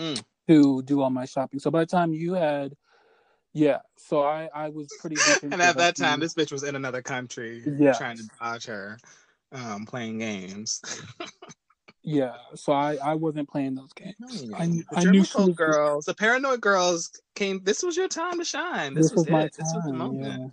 [0.00, 0.24] Mm.
[0.48, 1.60] to do all my shopping.
[1.60, 2.74] So by the time you had,
[3.54, 5.16] yeah, so I I was pretty.
[5.52, 7.92] and at that time, this bitch was in another country Yeah.
[7.92, 8.98] trying to dodge her,
[9.52, 10.80] um, playing games.
[12.02, 14.14] yeah, so I I wasn't playing those games.
[14.54, 17.60] I, the I knew she was girls, the paranoid girls came.
[17.64, 18.94] This was your time to shine.
[18.94, 19.54] This, this was, my it.
[19.56, 20.40] This was the moment.
[20.40, 20.48] Yeah,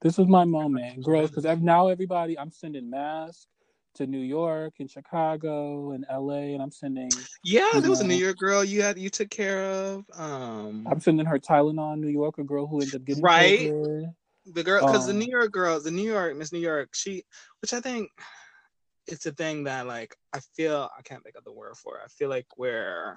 [0.00, 1.30] this was my moment, girls.
[1.30, 3.46] Because now everybody, I'm sending masks
[3.94, 6.54] to New York and Chicago and L.A.
[6.54, 7.10] and I'm sending
[7.42, 8.06] Yeah, You there was a.
[8.06, 10.04] New York girl you had you took care of.
[10.14, 13.58] Um, I'm sending her Tylenol, New York, a girl who ended up getting Right.
[13.58, 14.14] COVID.
[14.54, 17.24] the girl because the Um, New York girls, the New York Miss New York, she,
[17.60, 18.08] which I think
[19.08, 22.02] it's a thing that like I feel I can't think of the word for it.
[22.04, 23.16] I feel like we're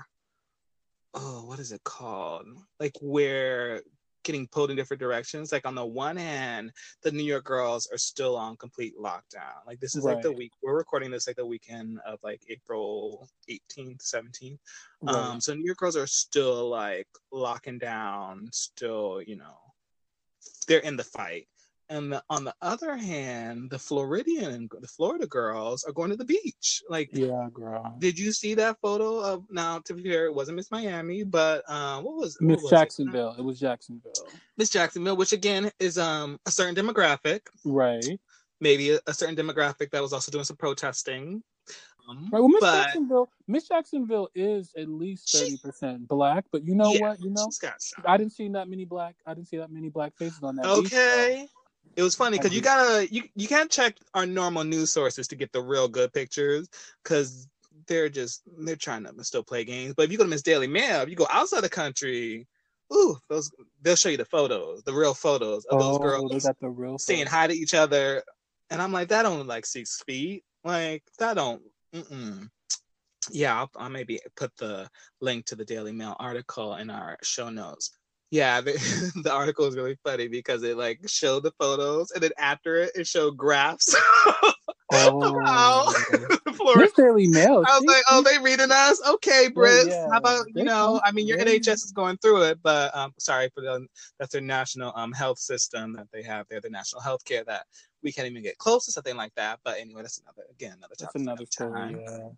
[1.13, 2.47] oh what is it called?
[2.79, 3.81] Like we're
[4.23, 5.51] getting pulled in different directions.
[5.51, 6.71] Like on the one hand,
[7.03, 9.65] the New York girls are still on complete lockdown.
[9.65, 13.27] Like this is like the week we're recording this like the weekend of like April
[13.49, 14.59] 18th, 17th.
[15.01, 15.15] Right.
[15.15, 19.57] Um, so New York girls are still like locking down, still, you know,
[20.67, 21.47] they're in the fight.
[21.91, 26.15] And the, on the other hand, the Floridian, and the Florida girls are going to
[26.15, 26.81] the beach.
[26.87, 27.95] Like, yeah, girl.
[27.99, 29.43] did you see that photo of?
[29.49, 32.75] Now, to be fair, it wasn't Miss Miami, but um, what was Miss was it?
[32.75, 33.35] Jacksonville.
[33.37, 34.29] It was Jacksonville.
[34.57, 38.17] Miss Jacksonville, which again is um a certain demographic, Right.
[38.61, 41.43] maybe a, a certain demographic that was also doing some protesting.
[42.07, 42.39] Um, Right.
[42.39, 46.45] Well, Miss Jacksonville, Miss Jacksonville is at least thirty percent black.
[46.53, 47.21] But you know Yeah, what?
[47.21, 48.05] You know, she's got some.
[48.07, 49.15] I didn't see that many black.
[49.25, 50.63] I didn't see that many black faces on that.
[50.63, 50.93] beach.
[50.93, 51.47] Okay.
[51.95, 55.35] It was funny because you gotta you you can't check our normal news sources to
[55.35, 56.69] get the real good pictures
[57.03, 57.47] because
[57.87, 59.93] they're just they're trying to still play games.
[59.95, 62.47] But if you go to Miss Daily Mail, if you go outside the country,
[62.93, 66.43] ooh, those they'll show you the photos, the real photos of those Oh, they girls
[66.43, 67.33] got the real saying photos.
[67.33, 68.23] hi to each other,
[68.69, 71.61] and I'm like, that don't like six feet, like that don't.
[71.93, 72.49] Mm-mm.
[73.29, 74.89] Yeah, I'll, I'll maybe put the
[75.19, 77.91] link to the Daily Mail article in our show notes.
[78.31, 82.31] Yeah, the, the article is really funny because it like showed the photos and then
[82.37, 83.95] after it, it showed graphs.
[84.93, 85.93] Oh.
[86.75, 87.63] Miss Daily Mail.
[87.65, 89.01] I was like, oh, they reading us?
[89.07, 89.87] Okay, Brits.
[89.87, 90.99] yeah, How about you know?
[91.05, 93.85] I mean, your NHS is going through it, but um, sorry for the
[94.19, 97.65] that's their national um health system that they have there, the national health care that
[98.03, 99.59] we can't even get close to something like that.
[99.63, 101.93] But anyway, that's another again another That's another story.
[101.93, 102.37] time.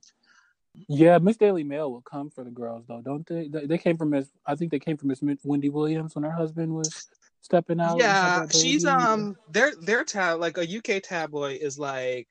[0.88, 1.18] Yeah.
[1.20, 3.48] Miss Daily Mail will come for the girls though, don't they?
[3.48, 4.28] They, they came from Miss.
[4.46, 7.08] I think they came from Miss Wendy Williams when her husband was
[7.42, 8.00] stepping out.
[8.00, 12.28] Yeah, she's um their their tab like a UK tabloid is like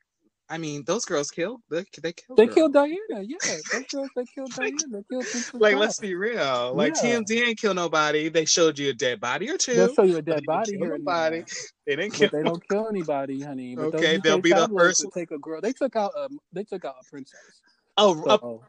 [0.53, 1.63] I mean, those girls killed.
[1.71, 2.37] They, they killed.
[2.37, 2.55] They girls.
[2.55, 2.99] killed Diana.
[3.23, 3.37] Yeah,
[3.73, 4.11] those girls.
[4.15, 4.77] They killed Diana.
[4.91, 6.75] They killed Like, let's be real.
[6.75, 7.21] Like Yeah.
[7.21, 8.29] TMZ ain't kill nobody.
[8.29, 10.99] They showed you a dead body or 2 They'll show you a dead body here
[10.99, 11.45] nobody.
[11.87, 12.29] They didn't kill.
[12.31, 13.77] They don't kill anybody, honey.
[13.77, 15.63] But Okay, they'll be the first- will take a girl.
[15.63, 16.29] They took out a.
[16.53, 17.62] They took out a princess.
[17.97, 18.65] Oh, a- So,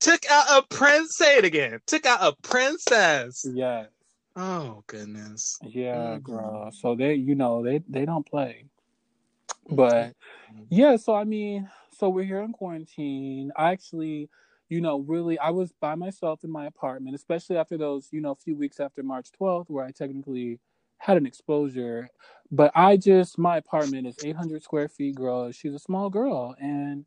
[0.00, 1.16] took out a prince.
[1.16, 1.80] Say it again.
[1.86, 3.44] Took out a princess.
[3.52, 3.86] yeah,
[4.36, 5.58] Oh goodness.
[5.62, 6.22] yeah, Mhm.
[6.22, 6.70] girl.
[6.72, 8.66] So they, you know, they they don't play.
[9.70, 10.14] But
[10.70, 13.50] yeah, so I mean, so we're here in quarantine.
[13.56, 14.28] I actually,
[14.68, 18.34] you know, really, I was by myself in my apartment, especially after those, you know,
[18.34, 20.60] few weeks after March 12th, where I technically
[20.98, 22.08] had an exposure.
[22.50, 25.50] But I just, my apartment is 800 square feet, girl.
[25.52, 27.04] She's a small girl, and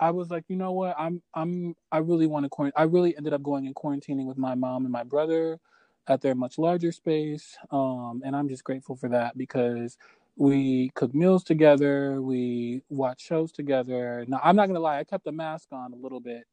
[0.00, 0.96] I was like, you know what?
[0.98, 2.74] I'm, I'm, I really want to quarantine.
[2.78, 5.60] I really ended up going and quarantining with my mom and my brother
[6.08, 9.88] at their much larger space, um, and I'm just grateful for that because
[10.36, 15.24] we cook meals together we watch shows together now i'm not gonna lie i kept
[15.26, 16.44] the mask on a little bit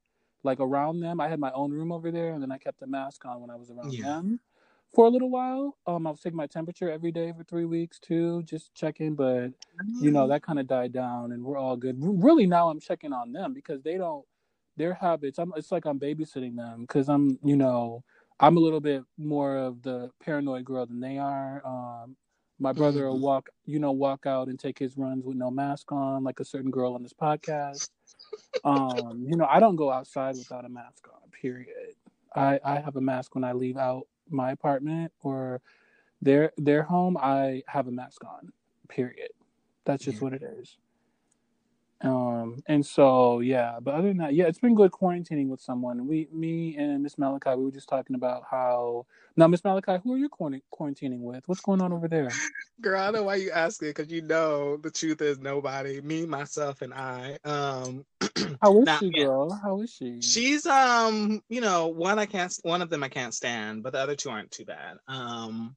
[0.44, 2.88] like around them i had my own room over there and then i kept the
[2.88, 4.04] mask on when i was around Yeah.
[4.04, 4.40] them
[4.96, 5.78] for a little while.
[5.88, 9.52] Um i was taking my temperature every day for three weeks too just checking but
[10.00, 11.98] you know that kind of died down and we're all good.
[12.00, 14.26] Really now i'm checking on them because they don't
[14.78, 18.04] their habits i'm it's like i'm babysitting them because i'm you know
[18.40, 21.62] i'm a little bit more of the paranoid girl than they are.
[21.66, 22.16] Um
[22.60, 23.22] my brother will Mhm.
[23.22, 26.46] walk you know walk out and take his runs with no mask on like a
[26.46, 27.90] certain girl on this podcast.
[28.66, 31.96] Um you know i don't go outside without a mask on period.
[32.36, 35.62] I i have a mask when i leave out my apartment or
[36.22, 38.52] their their home i have a mask on
[38.90, 39.30] period
[39.86, 40.24] that's just Yeah.
[40.24, 40.78] what it is
[42.02, 46.08] um and so yeah but other than that yeah it's been good quarantining with someone
[46.08, 49.04] we me and miss malachi we were just talking about how
[49.36, 52.30] now miss malachi who are you quarantining with what's going on over there
[52.80, 56.00] Girl, I know why you ask it because you know the truth is nobody.
[56.02, 57.40] Me, myself, and I.
[57.44, 58.06] Um,
[58.62, 62.56] how is Now, she girl how is she she's um, you know, one I can't.
[62.62, 64.98] One of them I can't stand, but the other two aren't too bad.
[65.08, 65.76] Um,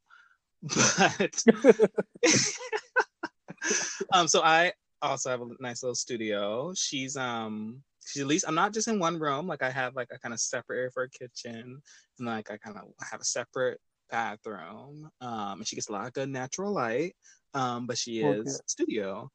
[0.62, 1.42] but
[4.12, 6.72] um, so I also have a nice little studio.
[6.74, 9.46] She's um, she's at least I'm not just in one room.
[9.46, 11.80] Like I have like a kind of separate area for a kitchen,
[12.18, 15.10] and like I kind of have a separate bathroom.
[15.20, 17.14] Um, and she gets a lot of good natural light.
[17.54, 18.38] Um, but she Okay.
[18.38, 19.30] is studio.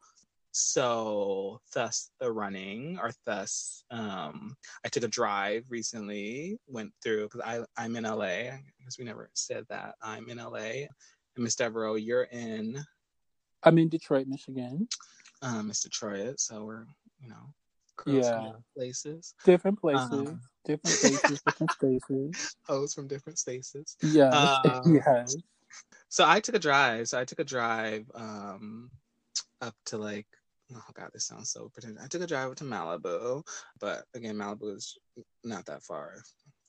[0.57, 6.57] So thus the running, or thus um, I took a drive recently.
[6.67, 8.23] Went through because I I'm in LA.
[8.23, 9.95] I guess we never said that.
[10.01, 10.87] I'm in LA.
[11.35, 12.81] And Miss Devereaux, you're in
[13.65, 14.87] i'm in detroit michigan
[15.41, 16.39] um, Miss Detroit.
[16.39, 16.85] So we're
[17.19, 17.53] you know
[18.05, 18.53] Yeah.
[18.75, 23.95] places, different places Um, different places different spaces hoes from different spaces.
[24.01, 25.35] Yeah, Um, yes
[26.09, 27.07] So I took a drive.
[27.09, 28.89] So I took a drive um
[29.61, 30.27] up to like
[30.73, 32.03] oh god, this sounds so pretentious.
[32.03, 33.43] I took a drive up to Malibu,
[33.79, 34.97] but again, Malibu is
[35.43, 36.23] not that far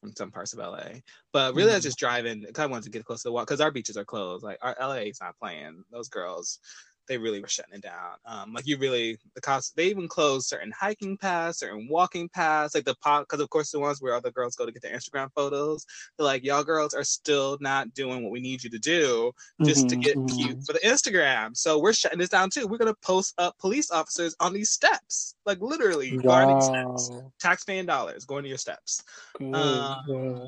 [0.06, 1.00] from some parts of LA.
[1.32, 1.82] But really, I was Mhm.
[1.84, 2.46] just driving.
[2.56, 4.44] I wanted to get close to the water because our beaches are closed.
[4.44, 5.82] Like our LA is not playing.
[5.90, 6.58] Those girls,
[7.06, 8.16] they really were shutting it down.
[8.24, 9.76] Um, like you really the cost.
[9.76, 13.22] They even closed certain hiking paths, certain walking paths, like the pot.
[13.22, 15.86] Because of course, the ones where other girls go to get their Instagram photos.
[16.16, 19.32] They're like, y'all girls are still not doing what we need you to do
[19.64, 20.28] just to Mhm, get mhm.
[20.28, 21.56] cute for the Instagram.
[21.56, 22.66] So we're shutting this down too.
[22.66, 27.10] We're gonna post up police officers on these steps, like literally guarding steps,
[27.42, 29.02] taxpaying dollars going to your steps.
[29.38, 30.46] good Um, yeah.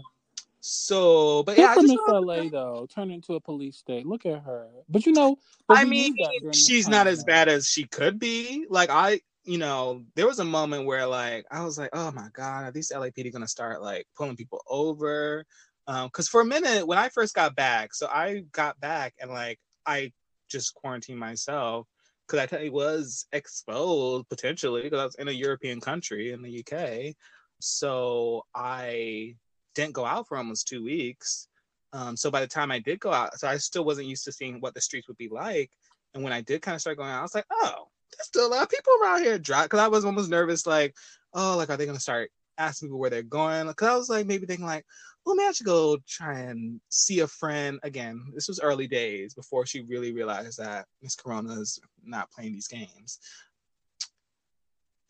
[0.60, 4.06] So, but Good yeah, I just Miss LA though, turn into a police state.
[4.06, 4.68] Look at her.
[4.88, 5.36] But you know,
[5.68, 8.66] but I mean, need that during this she's not as bad as she could be.
[8.68, 12.28] Like I, you know, there was a moment where like I was like, oh my
[12.32, 15.44] god, are these LAPD gonna start like pulling people over?
[15.86, 19.30] Um, because for a minute when I first got back, so I got back and
[19.30, 20.12] like I
[20.48, 21.86] just quarantined myself
[22.26, 27.14] because I was exposed potentially because I was in a European country in the UK.
[27.60, 29.34] So I
[29.78, 31.46] didn't go out for almost two weeks.
[31.92, 34.32] Um, so by the time I did go out, so I still wasn't used to
[34.32, 35.70] seeing what the streets would be like.
[36.14, 38.48] And when I did kind of start going out, I was like, oh, there's still
[38.48, 39.38] a lot of people around here.
[39.38, 40.96] Because I was almost nervous, like,
[41.32, 43.68] oh, like, are they gonna start asking people where they're going?
[43.68, 44.84] Because I was like, maybe thinking like,
[45.26, 48.20] oh, man, I should go try and see a friend again.
[48.34, 52.68] This was early days before she really realized that Miss Corona is not playing these
[52.68, 53.20] games.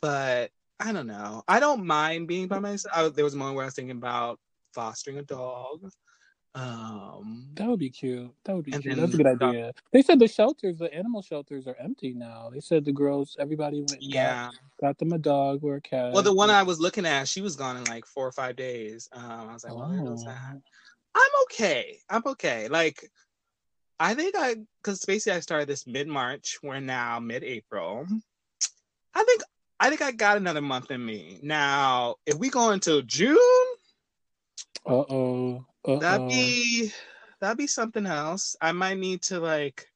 [0.01, 1.43] But I don't know.
[1.47, 2.95] I don't mind being by myself.
[2.95, 4.39] I, there was a moment where I was thinking about
[4.73, 5.91] fostering a dog.
[6.55, 8.31] Um, That would be cute.
[8.45, 8.95] That would be cute.
[8.97, 9.73] That's a good the- idea.
[9.93, 12.49] They said the shelters, the animal shelters, are empty now.
[12.51, 14.49] They said the girls, everybody went, yeah.
[14.79, 16.11] got, got them a dog or a cat.
[16.11, 18.55] Well, the one I was looking at, she was gone in like four or five
[18.55, 19.07] days.
[19.11, 20.25] Um, I was like, well, Oh.
[20.25, 20.61] that.
[21.15, 21.99] I'm okay.
[22.09, 22.67] I'm okay.
[22.67, 23.09] Like,
[23.99, 26.57] I think I, because basically I started this mid March.
[26.63, 28.07] We're now mid April.
[29.13, 29.41] I think
[29.79, 31.39] I think I got another month in me.
[31.41, 33.37] Now, if we go into June,
[34.85, 35.65] uh oh,
[35.99, 36.91] that'd be
[37.39, 38.55] that'd be something else.
[38.61, 39.87] I might need to like,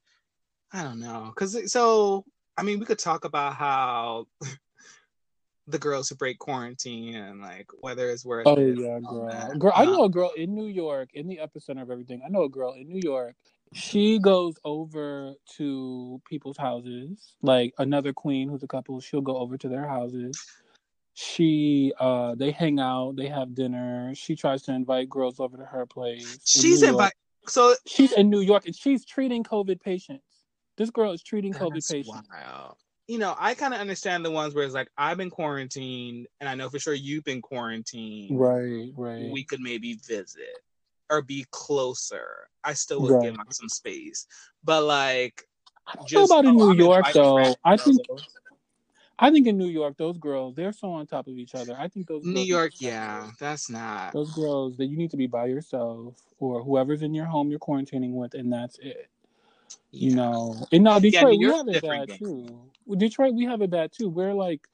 [0.72, 2.26] I don't know, because so
[2.58, 4.28] I mean, we could talk about how
[5.68, 8.78] the girls who break quarantine and like whether it's worth oh it.
[8.78, 9.72] yeah, girl, girl.
[9.76, 12.22] I know a girl in New York, in the epicenter of everything.
[12.26, 13.36] I know a girl in New York.
[13.74, 19.00] She goes over to people's houses, like another queen who's a couple.
[19.00, 20.40] She'll go over to their houses.
[21.14, 24.14] She, uh, they hang out, they have dinner.
[24.16, 26.40] She tries to invite girls over to her place.
[26.46, 27.14] She's in invite.
[27.48, 30.24] So she's in New York and she's treating COVID patients.
[30.78, 32.28] This girl is treating COVID patients.
[32.32, 36.28] Wow you know, I kind of understand the ones where it's like I've been quarantined,
[36.40, 38.40] and I know for sure you've been quarantined.
[38.40, 39.30] Right, right.
[39.30, 40.60] We could maybe visit
[41.10, 42.48] or be closer.
[42.64, 43.24] I still would right.
[43.24, 44.26] give them some space,
[44.64, 45.44] but like,
[45.86, 47.56] I don't know about in New York though.
[47.66, 48.00] I think.
[49.20, 51.76] I think in New York, those girls, they're so on top of each other.
[51.78, 55.28] I think those New York, yeah, that's not those girls that you need to be
[55.28, 59.10] by yourself or whoever's in your home you're quarantining with, and that's it.
[59.92, 60.10] Yeah.
[60.10, 62.18] You know, and now Detroit, yeah, we have it bad game.
[62.18, 62.96] too.
[62.98, 64.10] Detroit, we have it bad too.
[64.10, 64.68] We're like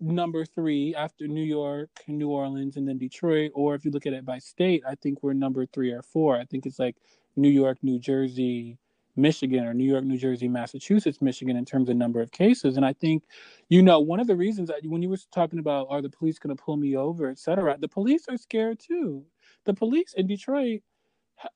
[0.00, 3.52] number three after New York, New Orleans, and then Detroit.
[3.54, 6.36] Or if you look at it by state, I think we're number three or four.
[6.36, 6.96] I think it's like
[7.36, 8.78] New York, New Jersey,
[9.16, 12.76] Michigan, or New York, New Jersey, Massachusetts, Michigan in terms of number of cases.
[12.76, 13.22] And I think,
[13.68, 16.38] you know, one of the reasons that when you were talking about are the police
[16.38, 19.24] going to pull me over, et cetera, the police are scared too.
[19.64, 20.82] The police in Detroit,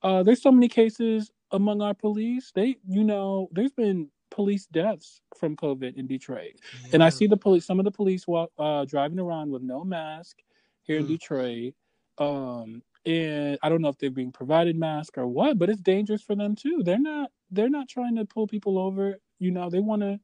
[0.03, 2.51] uh, there's so many cases among our police.
[2.53, 6.89] They, you know, there's been police deaths from COVID in Detroit, yeah.
[6.93, 7.65] and I see the police.
[7.65, 10.37] Some of the police walk uh, driving around with no mask
[10.83, 11.01] here mm.
[11.01, 11.73] in Detroit.
[12.17, 16.21] Um, and I don't know if they're being provided masks or what, but it's dangerous
[16.21, 16.81] for them too.
[16.83, 17.31] They're not.
[17.51, 19.19] They're not trying to pull people over.
[19.39, 20.19] You know, they want to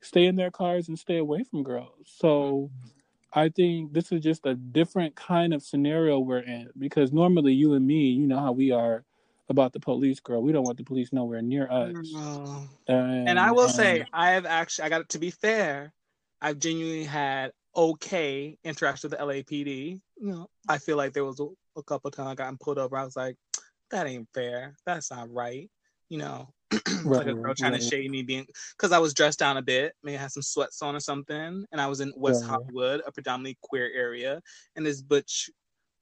[0.00, 1.90] stay in their cars and stay away from girls.
[2.04, 2.70] So.
[3.32, 7.74] I think this is just a different kind of scenario we're in because normally you
[7.74, 9.04] and me, you know how we are
[9.48, 10.42] about the police, girl.
[10.42, 11.94] We don't want the police nowhere near us.
[12.12, 12.68] No.
[12.88, 15.92] And, and, I will say, um, I have actually, I got it to be fair.
[16.40, 20.00] I've genuinely had okay interaction with the LAPD.
[20.18, 21.40] You know, I feel like there was
[21.76, 22.96] a, couple times I got pulled over.
[22.96, 23.36] I was like,
[23.90, 24.74] that ain't fair.
[24.84, 25.70] That's not right.
[26.08, 27.80] You know, right, like a girl trying right.
[27.80, 30.42] to shade me being because I was dressed down a bit, maybe I had some
[30.42, 32.44] sweats on or something, and I was in West.
[32.44, 34.40] Hollywood, a predominantly queer area,
[34.76, 35.50] and this butch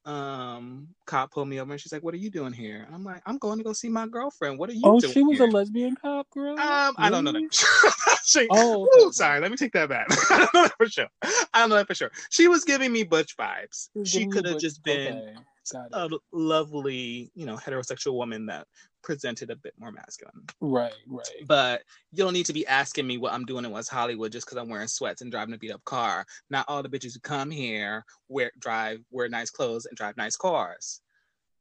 [0.05, 3.03] um cop pulled me over and she's like, "What are you doing here?" And I'm
[3.03, 4.59] like, "I'm going to go see my girlfriend.
[4.59, 5.01] What are you?" Doing?
[5.03, 5.47] Oh, she was here?
[5.47, 6.59] a lesbian cop, girl.
[6.59, 6.95] Um, really?
[6.99, 8.19] I don't know that.
[8.25, 9.05] she, oh, okay.
[9.05, 9.39] Ooh, sorry.
[9.39, 10.07] Let me take that back.
[10.29, 11.07] I don't know that for sure.
[11.23, 12.11] I don't know that for sure.
[12.29, 13.89] She was giving me butch vibes.
[14.05, 15.35] She could have just been okay
[15.73, 18.67] a lovely, you know, heterosexual woman that
[19.03, 20.43] presented a bit more masculine.
[20.59, 21.27] Right, right.
[21.47, 24.45] But you don't need to be asking me what I'm doing in West Hollywood just
[24.45, 26.25] because I'm wearing sweats and driving a beat up car.
[26.49, 30.35] Not all the bitches who come here wear drive wear nice clothes and drive nice
[30.35, 31.01] cars.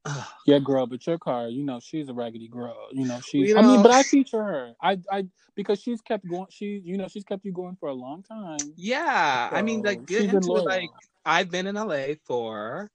[0.06, 0.26] Ugh.
[0.46, 2.88] Yeah, girl, but your car, you know, she's a raggedy girl.
[2.92, 3.48] You know, she's.
[3.48, 4.72] You know, I mean, but I feature her.
[4.82, 6.46] I, I, because she's kept going.
[6.50, 8.58] She, you know, she's kept you going for a long time.
[8.76, 10.52] Yeah, so I mean, like get into.
[10.52, 10.90] Like
[11.24, 12.90] I've been in LA for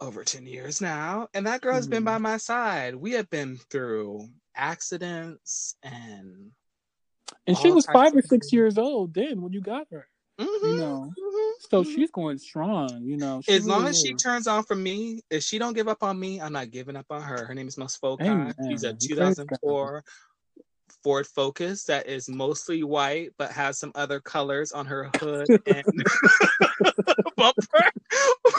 [0.00, 1.92] over 10 years now and that girl has mm-hmm.
[1.92, 2.22] been by mm-hmm.
[2.24, 6.50] my side we have been through accidents and
[7.46, 10.06] and she was five or six years old then when you got her
[10.40, 10.66] mm-hmm.
[10.66, 11.52] you know mm-hmm.
[11.70, 11.94] so mm-hmm.
[11.94, 15.58] she's going strong you know as long as she turns on for me if she
[15.58, 18.54] don't give up on me i'm not giving up on her her name is Musfoka.
[18.68, 20.04] she's a 2004
[21.02, 25.84] Ford Focus that is mostly white but has some other colors on her hood and
[27.36, 27.90] bumper.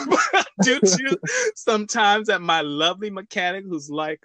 [0.63, 1.19] Due to
[1.55, 4.21] sometimes that my lovely mechanic who's like,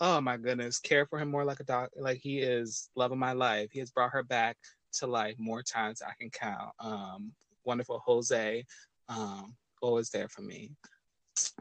[0.00, 3.32] oh my goodness, care for him more like a dog, like he is loving my
[3.32, 3.68] life.
[3.72, 4.56] He has brought her back
[4.94, 6.70] to life more times I can count.
[6.80, 7.32] Um,
[7.64, 8.64] wonderful Jose,
[9.08, 10.70] um, always there for me.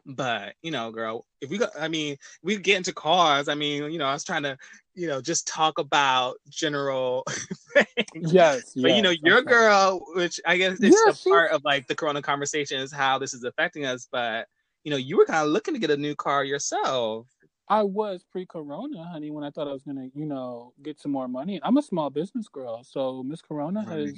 [0.06, 3.48] But you know, girl, if we go, I mean, we get into cars.
[3.48, 4.58] I mean, you know, I was trying to,
[4.94, 7.24] you know, just talk about general
[7.74, 8.32] things.
[8.34, 9.50] Yes, but yes, you know, your okay.
[9.50, 13.34] girl, which I guess is a part of like the Corona conversation, is how this
[13.34, 14.08] is affecting us.
[14.12, 14.48] But
[14.84, 17.28] you know, you were kind of looking to get a new car yourself.
[17.68, 21.28] I was pre-corona, honey, when I thought I was gonna, you know, get some more
[21.28, 21.60] money.
[21.64, 24.00] I'm a small business girl, so Miss Corona right.
[24.00, 24.14] has,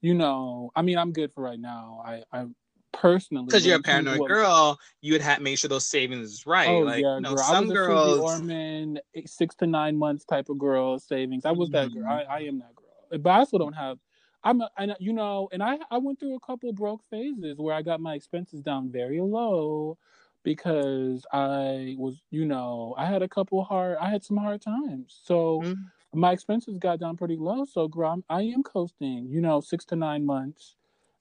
[0.00, 2.02] you know, I mean, I'm good for right now.
[2.04, 2.46] I, I
[2.92, 6.46] personally because you're a paranoid what, girl you would have made sure those savings is
[6.46, 7.44] right oh, like yeah, you know, girl.
[7.44, 11.94] some girls Orman, six to nine months type of girl savings i was mm-hmm.
[11.94, 13.98] that girl I, I, am that girl but i also don't have
[14.44, 17.74] i'm a, and you know and i i went through a couple broke phases where
[17.74, 19.96] i got my expenses down very low
[20.44, 25.20] because i was you know i had a couple hard i had some hard times
[25.22, 25.72] so mm-hmm.
[26.14, 27.64] my expenses got down pretty low.
[27.64, 29.28] So, girl, I'm, I am coasting.
[29.30, 30.76] You know, six to nine months,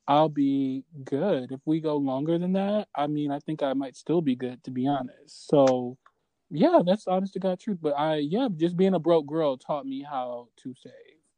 [0.07, 1.51] I'll be good.
[1.51, 4.63] If we go longer than that, I mean, I think I might still be good,
[4.63, 5.47] to be honest.
[5.47, 5.97] So,
[6.49, 7.77] yeah, that's honest to God truth.
[7.81, 10.93] But I, yeah, just being a broke girl taught me how to save.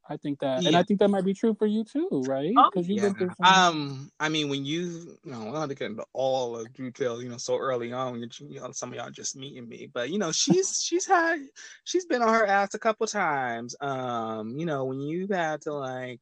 [0.08, 0.68] I think that, yeah.
[0.68, 2.52] and I think that might be true for you too, right?
[2.54, 3.66] Because oh, you yeah.
[3.68, 6.70] Um, I mean, when you, you know, I don't have to get into all of
[6.74, 10.10] detail, you know, so early on, you know, some of y'all just meeting me, but
[10.10, 11.38] you know, she's she's had,
[11.84, 13.74] she's been on her ass a couple times.
[13.80, 16.20] Um, you know, when you've had to like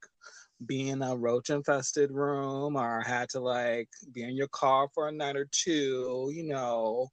[0.67, 5.09] be in a roach infested room or had to like be in your car for
[5.09, 7.09] a night or two, you know,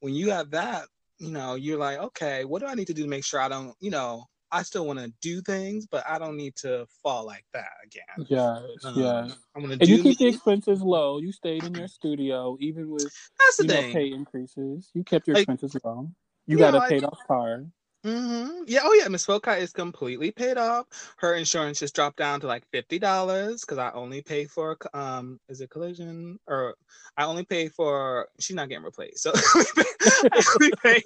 [0.00, 0.86] when you have that,
[1.18, 3.48] you know, you're like, okay, what do I need to do to make sure I
[3.48, 7.24] don't, you know, I still want to do things, but I don't need to fall
[7.24, 8.26] like that again.
[8.28, 9.28] Yeah, um, yeah.
[9.54, 9.74] I'm gonna.
[9.74, 10.26] And you keep me.
[10.26, 11.18] the expenses low.
[11.18, 13.88] You stayed in your studio, even with that's the you thing.
[13.88, 14.90] Know, pay increases.
[14.92, 16.10] You kept your like, expenses low.
[16.46, 17.64] You, got a paid off car.
[18.04, 18.62] Mm-hmm.
[18.66, 18.80] Yeah.
[18.82, 19.08] Oh, yeah.
[19.08, 20.86] Miss Foca is completely paid off.
[21.18, 25.38] Her insurance just dropped down to like fifty dollars because I only pay for um,
[25.50, 26.76] is it collision or
[27.18, 28.28] I only pay for.
[28.38, 31.02] She's not getting replaced, so I only pay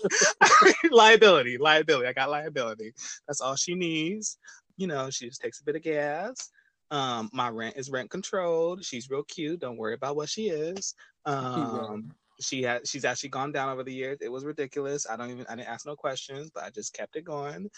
[0.90, 1.58] liability.
[1.58, 2.06] Liability.
[2.06, 2.92] I got liability.
[3.26, 4.38] That's all she needs.
[4.76, 6.50] You know, she just takes a bit of gas.
[6.92, 8.84] Um, my rent is rent controlled.
[8.84, 9.58] She's real cute.
[9.58, 10.94] Don't worry about what she is.
[11.26, 14.18] Um, she had she's actually gone down over the years.
[14.20, 15.06] It was ridiculous.
[15.08, 17.70] I don't even I didn't ask no questions, but I just kept it going.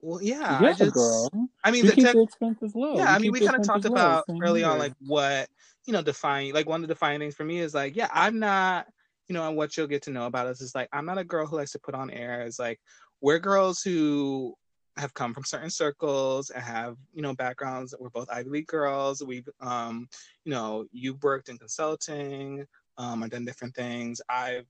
[0.00, 1.30] Well, yeah, yeah I just, girl.
[1.62, 2.96] I mean, you the, tech, expenses low.
[2.96, 4.70] Yeah, you I mean, we kind of talked about early here.
[4.70, 5.48] on, like what
[5.86, 8.38] you know, define like one of the defining things for me is like, yeah, I'm
[8.38, 8.86] not,
[9.28, 11.24] you know, and what you'll get to know about us is like, I'm not a
[11.24, 12.58] girl who likes to put on airs.
[12.58, 12.80] Like,
[13.20, 14.54] we're girls who
[14.96, 17.94] have come from certain circles and have you know backgrounds.
[17.98, 19.22] We're both Ivy League girls.
[19.22, 20.08] We've, um,
[20.44, 22.66] you know, you've worked in consulting.
[22.98, 24.20] Um, I've done different things.
[24.28, 24.66] I've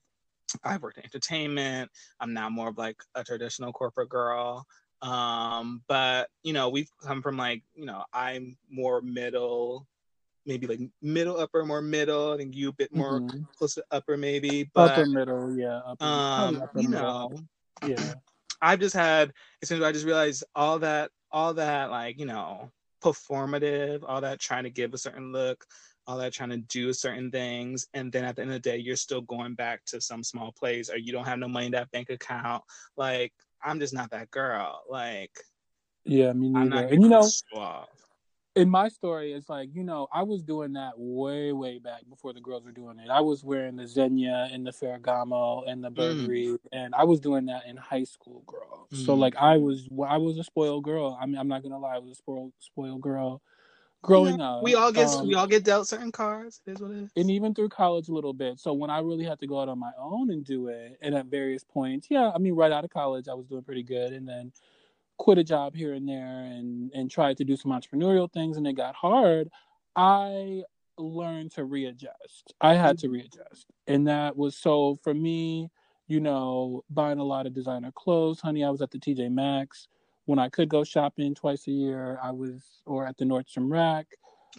[0.65, 1.91] I've worked in entertainment.
[2.21, 4.67] I'm now more of like a traditional corporate girl.
[5.01, 9.87] Um, but you know, we've come from like, you know, I'm more middle,
[10.47, 12.33] maybe like middle upper, more middle.
[12.33, 13.43] I think you a bit more mm-hmm.
[13.57, 14.71] close to upper maybe.
[14.75, 15.81] But upper middle, yeah.
[15.85, 17.31] Upper, um, upper you middle.
[17.31, 18.15] know, yeah.
[18.61, 22.71] I've just had as I just realized all that, all that like, you know,
[23.03, 25.65] performative, all that trying to give a certain look,
[26.07, 28.77] all that trying to do certain things and then at the end of the day
[28.77, 31.73] you're still going back to some small place or you don't have no money in
[31.73, 32.63] that bank account.
[32.97, 33.33] Like
[33.63, 34.83] i'm just not that girl.
[34.89, 35.33] Like
[36.05, 36.89] yeah me neither.
[36.89, 37.29] and you know
[38.55, 42.33] in my story it's like you know i was doing that way way back before
[42.33, 43.09] the girls were doing it.
[43.09, 45.95] I was wearing the Zegna and the ferragamo and the mm.
[45.95, 46.59] burberry mm.
[46.73, 48.89] and i was doing that in high school girl.
[48.93, 49.07] Mm.
[49.07, 51.17] so like i was i was a spoiled girl.
[51.21, 53.41] I mean i'm not gonna lie i was a spoiled spoiled girl
[54.03, 54.63] growing yeah, up.
[54.63, 56.61] We all get um, we all get dealt certain cards.
[56.67, 57.11] It is what it is.
[57.17, 58.59] And even through college a little bit.
[58.59, 61.15] So when I really had to go out on my own and do it, and
[61.15, 64.13] at various points, yeah, I mean, right out of college, I was doing pretty good,
[64.13, 64.53] and then
[65.19, 68.67] quit a job here and there, and and tried to do some entrepreneurial things, and
[68.67, 69.49] it got hard.
[69.97, 70.63] I
[70.99, 72.55] learned to readjust.
[72.61, 75.71] I had to readjust, and that was so for me.
[76.09, 78.65] You know, buying a lot of designer clothes, honey.
[78.65, 79.89] I was at the TJ Maxx
[80.27, 84.07] when I could go shopping twice a year, I was or at the Nordstrom Rack.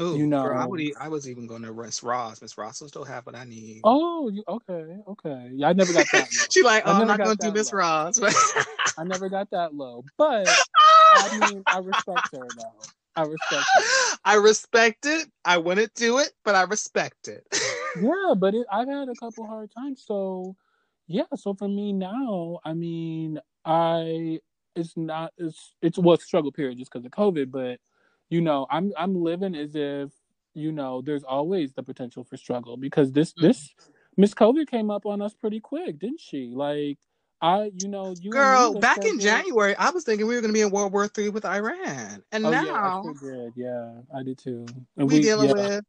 [0.01, 2.41] Ooh, you know, girl, I, would, I was even going to Miss Ross.
[2.41, 3.82] Miss Ross will still have what I need.
[3.84, 4.97] Oh, you okay?
[5.07, 6.30] Okay, yeah, I never got that.
[6.49, 8.20] she like, oh, I'm not going to do Miss Ross.
[8.97, 10.49] I never got that low, but
[11.14, 12.82] I mean, I respect her though.
[13.16, 14.18] I respect her.
[14.26, 15.28] I respect it.
[15.45, 17.45] I wouldn't do it, but I respect it.
[18.01, 20.55] yeah, but it, I've had a couple hard times, so
[21.07, 21.24] yeah.
[21.36, 24.39] So for me now, I mean, I
[24.76, 27.80] it's not it's it's well struggle period just because of COVID, but
[28.30, 30.11] you know, I'm I'm living as if
[30.53, 33.47] you know there's always the potential for struggle because this mm-hmm.
[33.47, 33.74] this
[34.17, 36.51] Miss COVID came up on us pretty quick, didn't she?
[36.53, 36.97] Like
[37.41, 40.57] I, you know, you girl, back in January, I was thinking we were going to
[40.57, 43.53] be in World War Three with Iran, and oh, now yeah, I sure did.
[43.55, 44.65] Yeah, I did too.
[44.97, 45.55] And we, we dealing yeah.
[45.55, 45.86] with,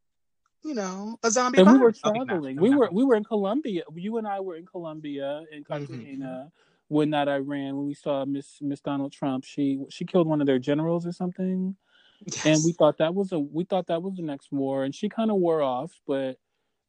[0.65, 1.61] you know, a zombie.
[1.61, 2.59] And we were traveling.
[2.59, 3.85] Okay, we were we were in Colombia.
[3.95, 5.65] You and I were in Colombia in.
[5.65, 6.25] Cartagena.
[6.25, 6.49] Mm-hmm
[6.89, 10.47] when that Iran when we saw Miss Miss Donald Trump, she she killed one of
[10.47, 11.77] their generals or something,
[12.25, 12.47] yes.
[12.47, 15.09] and we thought that was a we thought that was the next war, and she
[15.09, 16.39] kind of wore off, but.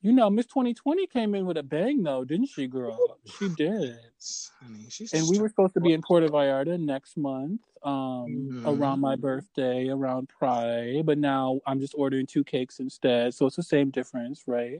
[0.01, 3.17] You know, Miss 2020 came in with a bang, though, didn't she, girl?
[3.39, 3.97] She did.
[4.61, 8.67] Honey, and we were supposed to be in Puerto Vallarta next month, um, mm-hmm.
[8.67, 11.07] around my birthday, around Pride.
[11.07, 14.79] But now I'm just ordering two cakes instead, so it's the same difference, right?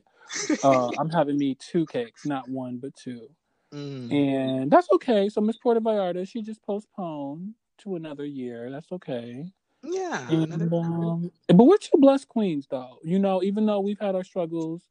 [0.64, 3.28] uh, I'm having me two cakes, not one, but two.
[3.74, 4.14] Mm.
[4.14, 5.30] And that's okay.
[5.30, 8.72] So Miss Puerto Vallarta, she just postponed to another year.
[8.72, 9.46] That's okay.
[9.84, 10.30] Yeah.
[10.30, 12.98] And, um, but we're two blessed queens, though.
[13.04, 14.84] You know, even though we've had our struggles,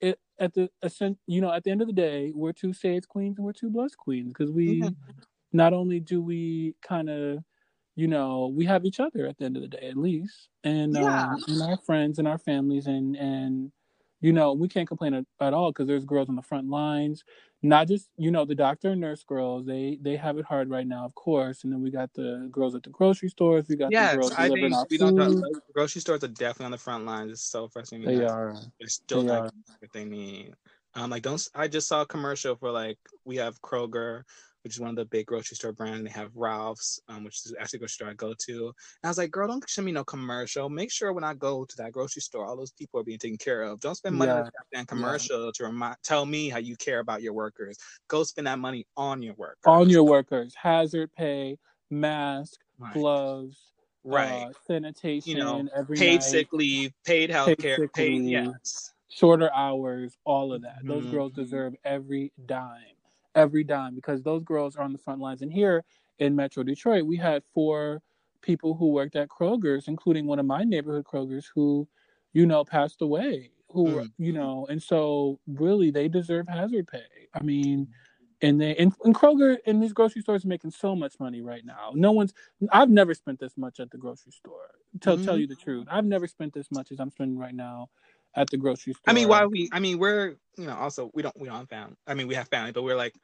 [0.00, 0.68] it at the
[1.26, 3.70] you know at the end of the day, we're two sage queens and we're two
[3.70, 4.82] blessed queens because we,
[5.52, 7.38] not only do we kind of
[7.94, 10.94] you know we have each other at the end of the day at least and
[10.94, 11.26] Yeah.
[11.26, 13.70] um, and our friends and our families and and
[14.22, 17.22] you know we can't complain at, at all because there's girls on the front lines
[17.62, 20.86] not just you know the doctor and nurse girls they they have it hard right
[20.86, 23.90] now of course and then we got the girls at the grocery stores we got
[24.12, 25.14] the girls I delivering think we don't.
[25.14, 27.32] food Know, grocery stores are definitely on the front lines.
[27.32, 28.08] It's so frustrating.
[28.08, 29.50] they are They're still They not are.
[29.78, 30.54] what they need.
[30.94, 31.46] Um, like don't.
[31.54, 34.24] I just saw a commercial for like we have Kroger,
[34.62, 35.98] which is one of the big grocery store brands.
[35.98, 38.66] And they have Ralph's, um, which is actually a grocery store I go to.
[38.66, 40.68] And I was like, girl, don't show me no commercial.
[40.68, 43.38] Make sure when I go to that grocery store, all those people are being taken
[43.38, 43.80] care of.
[43.80, 44.50] Don't spend money on Yeah.
[44.72, 47.76] goddamn commercial to remind, tell me how you care about your workers.
[48.08, 49.58] Go spend that money on your workers.
[49.66, 51.58] on your workers hazard pay
[51.90, 52.92] mask right.
[52.94, 53.72] gloves
[54.04, 54.46] right.
[54.48, 58.28] uh, sanitation You know, paid night, sick leave, paid health care, paid leave.
[58.30, 58.92] yes.
[59.08, 60.78] shorter hours, all of that.
[60.84, 61.10] Those Mhm.
[61.10, 62.91] girls deserve every dime,
[63.34, 65.42] every dime, because those girls are on the front lines.
[65.42, 65.84] And here
[66.18, 68.02] in Metro Detroit, we had four
[68.42, 71.88] people who worked at Kroger's, including one of my neighborhood Kroger's, who,
[72.32, 73.50] you know, passed away.
[73.70, 74.12] Who, Mm.
[74.18, 77.28] you know, and so really they deserve hazard pay.
[77.34, 77.88] I mean,
[78.42, 81.64] and they and, and Kroger and these grocery stores are making so much money right
[81.64, 81.92] now.
[81.94, 82.34] No one's.
[82.72, 84.70] I've never spent this much at the grocery store.
[85.00, 85.40] Tell tell Mhm.
[85.40, 87.88] you the truth, I've never spent this much as I'm spending right now
[88.34, 89.02] at the grocery store.
[89.06, 89.68] I mean, why we?
[89.72, 91.96] I mean, we're you know also we don't we don't have family.
[92.06, 93.14] I mean, we have family, but we're like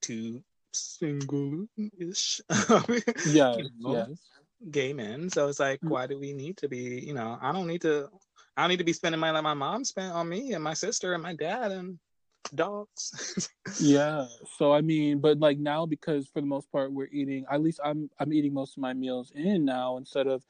[0.00, 0.42] two
[0.72, 2.40] single-ish.
[3.26, 4.18] Yes, you know, yes.
[4.70, 5.30] gay men.
[5.30, 5.90] So it's like, Mm.
[5.90, 7.02] why do we need to be?
[7.06, 8.08] You know, I don't need to.
[8.56, 10.74] I don't need to be spending money like my mom spent on me and my
[10.74, 11.98] sister and my dad and
[12.54, 13.48] dogs.
[13.80, 14.26] Yeah.
[14.58, 17.80] So I mean, but like now because for the most part we're eating at least
[17.82, 20.44] I'm I'm eating most of my meals in now instead of,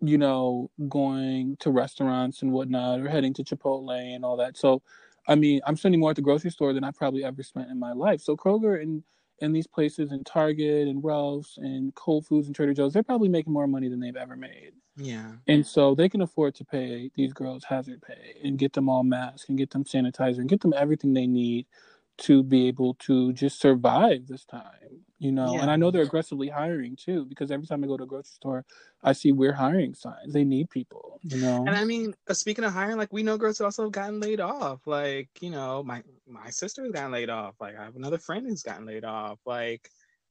[0.00, 4.56] you know, going to restaurants and whatnot or heading to Chipotle and all that.
[4.56, 4.82] So
[5.26, 7.78] I mean, I'm spending more at the grocery store than I probably ever spent in
[7.78, 8.20] my life.
[8.20, 9.02] So Kroger and
[9.40, 13.28] and these places and Target and Ralph's and Whole Foods and Trader Joe's, they're probably
[13.28, 14.72] making more money than they've ever made.
[14.96, 15.32] yeah.
[15.48, 19.02] And so they can afford to pay these girls hazard pay and get them all
[19.02, 21.66] masks and get them sanitizer and get them everything they need
[22.18, 25.54] to be able to just survive this time, you know.
[25.54, 25.62] Yeah.
[25.62, 28.34] And I know they're aggressively hiring too because every time I go to a grocery
[28.34, 28.64] store,
[29.02, 30.32] I see we're hiring signs.
[30.32, 31.64] They need people, you know.
[31.66, 34.20] And I mean, uh, speaking of hiring, like we know girls who also have gotten
[34.20, 34.86] laid off.
[34.86, 37.54] Like you know, my my sister's gotten laid off.
[37.58, 39.38] Like I have another friend who's gotten laid off.
[39.46, 39.88] Like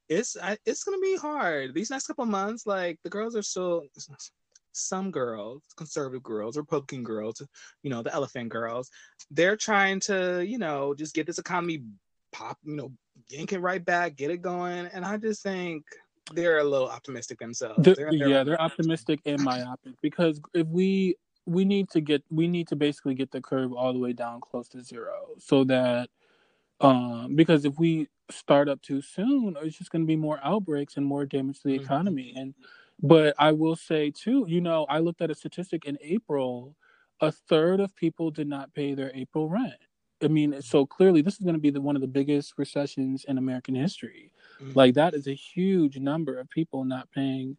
[0.09, 2.67] it's I, it's gonna be hard these next couple months.
[2.67, 3.83] Like the girls are still
[4.73, 7.41] some girls, conservative girls, Republican girls,
[7.81, 8.91] you know, the elephant girls.
[9.31, 11.83] They're trying to you know just get this economy
[12.31, 12.91] pop, you know,
[13.29, 14.87] yank it right back, get it going.
[14.87, 15.83] And I just think
[16.33, 17.83] they're a little optimistic themselves.
[17.83, 18.71] They're- They're yeah, they're mind.
[18.71, 21.15] optimistic and myopic because if we
[21.45, 24.39] we need to get we need to basically get the curve all the way down
[24.39, 26.09] close to zero so that
[26.79, 30.95] um because if we start up too soon it's just going to be more outbreaks
[30.95, 31.83] and more damage to the Mhm.
[31.83, 32.53] economy and
[33.01, 36.77] but i will say too you know i looked at a statistic in april
[37.19, 39.73] a third of people did not pay their april rent
[40.23, 43.25] i mean so clearly this is going to be the one of the biggest recessions
[43.27, 44.75] in american history Mhm.
[44.75, 47.57] like that is a huge number of people not paying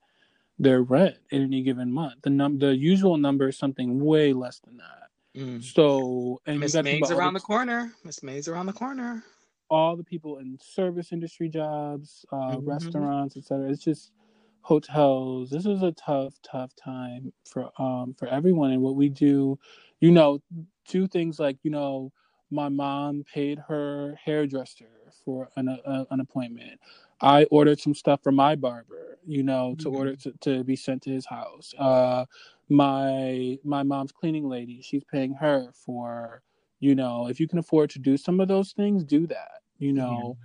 [0.59, 2.23] their rent in any given month.
[2.23, 5.09] The num the usual number is something way less than that.
[5.37, 5.61] Mm.
[5.63, 7.93] So and Miss you got to think May's around the, the corner.
[8.05, 9.25] Miss May's around the corner.
[9.69, 12.67] all the people in service industry jobs, uh, Mhm.
[12.67, 13.69] restaurants, etc.
[13.71, 14.13] It's just
[14.61, 15.51] hotels.
[15.51, 18.71] This is a tough, tough time for um for everyone.
[18.71, 19.59] And what we do,
[20.01, 20.41] you know,
[20.89, 22.13] do things like you know,
[22.51, 24.89] my mom paid her hairdresser
[25.25, 26.81] for an uh, an appointment.
[27.21, 29.95] I ordered some stuff for my barber, you know, to Mhm.
[29.95, 31.75] order to, to be sent to his house.
[31.79, 32.27] Uh,
[32.69, 36.43] my my mom's cleaning lady, she's paying her for,
[36.81, 39.63] you know, if you can afford to do some of those things, do that.
[39.79, 40.37] You know,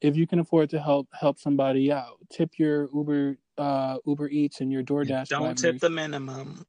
[0.00, 4.60] if you can afford to help help somebody out, tip your Uber uh, Uber Eats
[4.60, 5.28] and your DoorDash.
[5.28, 6.66] Don't tip the minimum.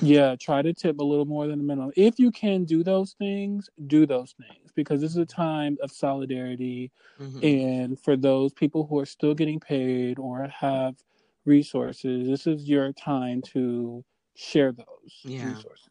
[0.00, 1.92] Yeah, try to tip a little more than the minimum.
[1.96, 5.90] If you can do those things, do those things because this is a time of
[5.90, 6.92] solidarity.
[7.18, 7.42] Mhm.
[7.42, 10.96] And for those people who are still getting paid or have
[11.44, 15.48] resources, this is your time to share those Yeah.
[15.48, 15.88] resources.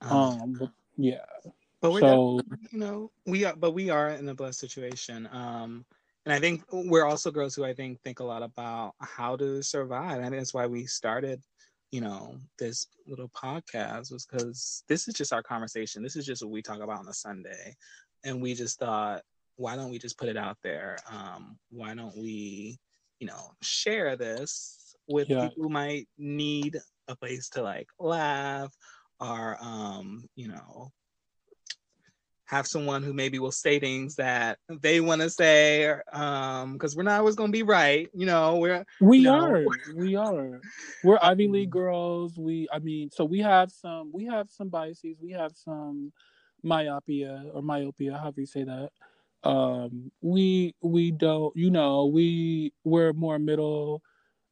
[0.00, 1.24] Um, Um, but, yeah.
[1.80, 2.40] but we're So
[2.72, 5.26] you know we are, but we are in a blessed situation.
[5.32, 5.84] Um,
[6.26, 9.62] and I think we're also girls who I think think a lot about how to
[9.62, 10.18] survive.
[10.20, 11.42] I think that's why we started,
[11.90, 16.02] you know, this little podcast was because this is just our conversation.
[16.02, 17.74] This is just what we talk about on a Sunday,
[18.24, 19.22] and we just thought,
[19.56, 20.96] why don't we just put it out there?
[21.10, 22.78] Um, why don't we,
[23.18, 25.48] you know, share this with Yeah.
[25.48, 26.78] people who might need
[27.08, 28.72] a place to like laugh
[29.18, 30.90] or, um, you know,
[32.50, 37.04] have someone who maybe will say things that they want to say um because we're
[37.04, 40.60] not always going to be right you know we're we you know, are we are.
[41.04, 42.36] We're ivy league girls.
[42.36, 45.16] We i mean so we have some we have some biases.
[45.22, 46.12] We have some
[46.64, 48.90] myopia or myopia however you say that.
[49.44, 54.02] Um we we don't you know we we're more middle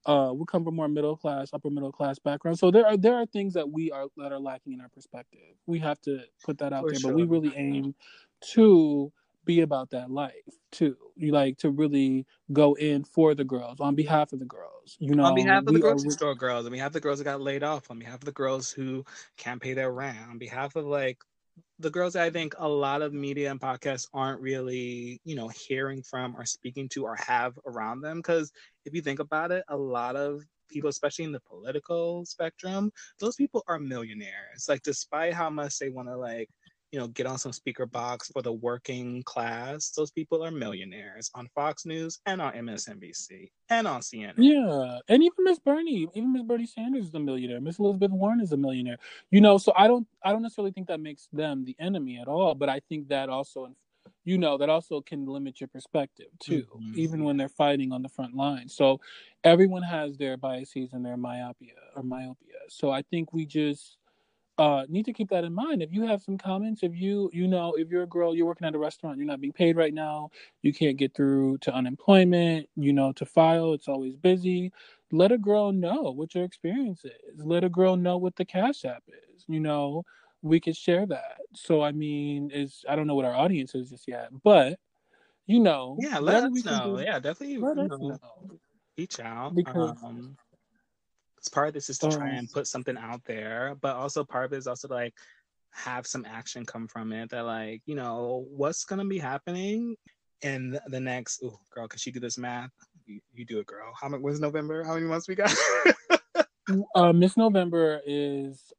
[0.09, 2.59] uh we come from more middle class upper middle class background.
[2.59, 5.41] So there are there are things that we are that are lacking in our perspective.
[5.67, 7.13] We have to put that out For there sure.
[7.13, 7.95] but we really aim
[8.55, 9.13] to
[9.45, 10.33] be about that life
[10.73, 10.97] too.
[11.17, 15.15] You like to really go in for the girls on behalf of the girls you
[15.15, 17.19] know on behalf of the we are- grocery store girls, on behalf of the girls
[17.19, 19.05] that got laid off, on behalf of the girls who
[19.37, 21.19] can't pay their rent, on behalf of like
[21.79, 25.49] the girls that I think a lot of media and podcasts aren't really, you know,
[25.49, 28.19] hearing from or speaking to or have around them.
[28.19, 28.53] Because
[28.85, 33.37] if you think about it, a lot of people, especially in the political spectrum, those
[33.37, 34.67] people are millionaires.
[34.69, 36.49] Like, despite how much they want to like
[36.93, 39.91] you know, get on some speaker box for the working class.
[39.91, 44.34] Those people are millionaires on Fox News and on MSNBC and on CNN.
[44.39, 47.61] Yeah, and even Miss Bernie, even Miss Bernie Sanders is a millionaire.
[47.61, 48.99] Miss Elizabeth Warren is a millionaire.
[49.30, 52.28] You know, so I don't, I don't necessarily think that makes them the enemy at
[52.28, 52.55] all.
[52.55, 53.68] But I think that also,
[54.24, 56.97] you know, that also can limit your perspective too, Mhm.
[56.97, 58.68] even when they're fighting on the front line.
[58.68, 59.01] So
[59.45, 62.55] everyone has their biases and their myopia or myopia.
[62.68, 63.99] So I think we just
[64.59, 65.83] uh, need to keep that in mind.
[65.83, 68.67] If you have some comments, if you you know if you're a girl, you're working
[68.67, 70.31] at a restaurant, you're not being paid right now,
[70.63, 74.73] you can't get through to unemployment, you know, to file, it's always busy.
[75.13, 77.45] Let a girl know what your experience is.
[77.45, 79.45] Let a girl know what the cash app is.
[79.49, 80.05] You know,
[80.43, 81.39] we could share that.
[81.55, 84.79] So I mean, is I don't know what our audience is just yet, but
[85.47, 86.99] you know, Yeah, let us know.
[86.99, 87.59] Yeah, definitely.
[87.59, 88.59] let us know,
[88.99, 90.37] reach out Because- um
[91.49, 94.53] part of this is to try and put something out there but also part of
[94.53, 95.14] it is also to, like
[95.70, 99.94] have some action come from it that like you know what's gonna be happening
[100.42, 102.70] in the- next oh girl can she do this math
[103.07, 103.92] you, you do it girl.
[103.99, 104.84] How many when's november?
[104.84, 105.53] How many months we got?
[106.94, 108.74] Uh, Miss November is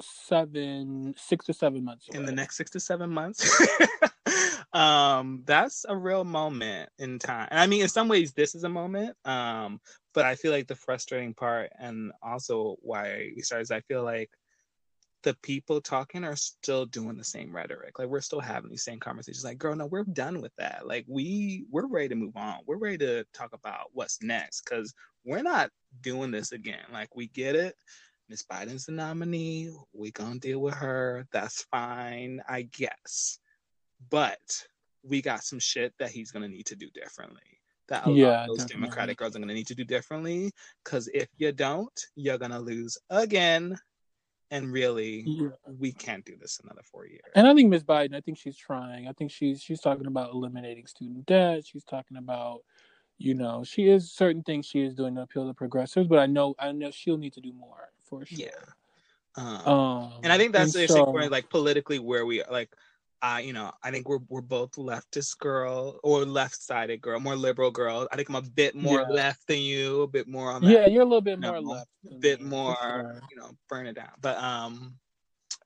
[0.00, 2.18] seven, six to seven months away.
[2.18, 3.50] in the next six to seven months?
[4.72, 7.48] Um that's a real moment in time.
[7.50, 9.80] And i mean in some ways this is a moment um
[10.12, 14.02] but i feel like the frustrating part and also why we started is i feel
[14.02, 14.28] like
[15.22, 17.98] the people talking are still doing the same rhetoric.
[17.98, 19.44] Like we're still having these same conversations.
[19.44, 20.86] Like girl no we're done with that.
[20.86, 22.58] Like we we're ready to move on.
[22.64, 24.94] We're ready to talk about what's next because
[25.24, 25.70] we're not
[26.00, 26.84] doing this again.
[26.92, 27.74] Like we get it
[28.28, 29.70] Miss Biden's the nominee.
[29.92, 31.26] We gonna deal with her.
[31.32, 33.38] That's fine, I guess.
[34.10, 34.66] But
[35.02, 37.42] we got some shit that he's gonna need to do differently.
[37.88, 38.80] That a lot Yeah, of those definitely.
[38.82, 40.52] Democratic girls are gonna need to do differently.
[40.84, 43.78] Cause if you don't, you're gonna lose again.
[44.52, 45.48] And really, Yeah.
[45.66, 47.32] we can't do this another four years.
[47.34, 49.08] And I think Miss Biden, I think she's trying.
[49.08, 51.66] I think she's she's talking about eliminating student debt.
[51.66, 52.60] She's talking about,
[53.18, 56.26] you know, she is certain things she is doing to appeal to progressives, but I
[56.26, 58.38] know I know she'll need to do more for sure.
[58.38, 58.48] Yeah.
[59.36, 62.70] Um, Um, and I think that's so- where, like politically where we are like
[63.22, 67.34] uh you know I think we're we're both leftist girl or left sided girl more
[67.34, 69.14] liberal girl I think I'm a bit more Yeah.
[69.14, 71.88] left than you a bit more on that yeah, you're a little bit more left.
[72.10, 73.22] a bit me, more sure.
[73.30, 74.96] you know burn it down but um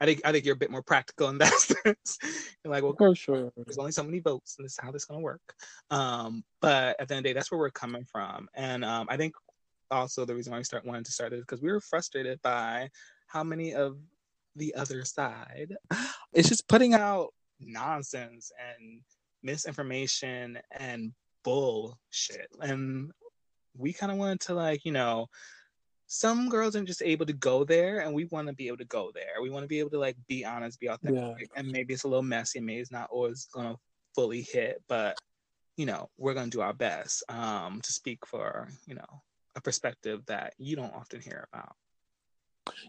[0.00, 1.52] I think I think you're a bit more practical in that
[1.84, 2.18] sense
[2.64, 3.52] you're like well For sure.
[3.56, 5.54] there's only so many votes and this is how this is going to work
[5.90, 9.08] um but at the end of the day that's where we're coming from and um
[9.10, 9.34] i think
[9.90, 12.40] also the reason why we start wanting to start it is because we were frustrated
[12.42, 12.88] by
[13.26, 13.96] how many of
[14.56, 15.76] the other side
[16.32, 19.00] it's just putting out nonsense and
[19.42, 21.12] misinformation and
[21.44, 22.48] bullshit.
[22.60, 23.10] And
[23.76, 25.28] we kind of wanted to like you know
[26.06, 28.84] some girls are just able to go there and we want to be able to
[28.86, 29.40] go there.
[29.40, 32.08] We want to be able to like be honest be authentic and maybe it's a
[32.08, 33.76] little messy and maybe it's not always gonna
[34.14, 35.16] fully hit but
[35.76, 39.22] you know we're gonna do our best um to speak for you know
[39.56, 41.74] a perspective that you don't often hear about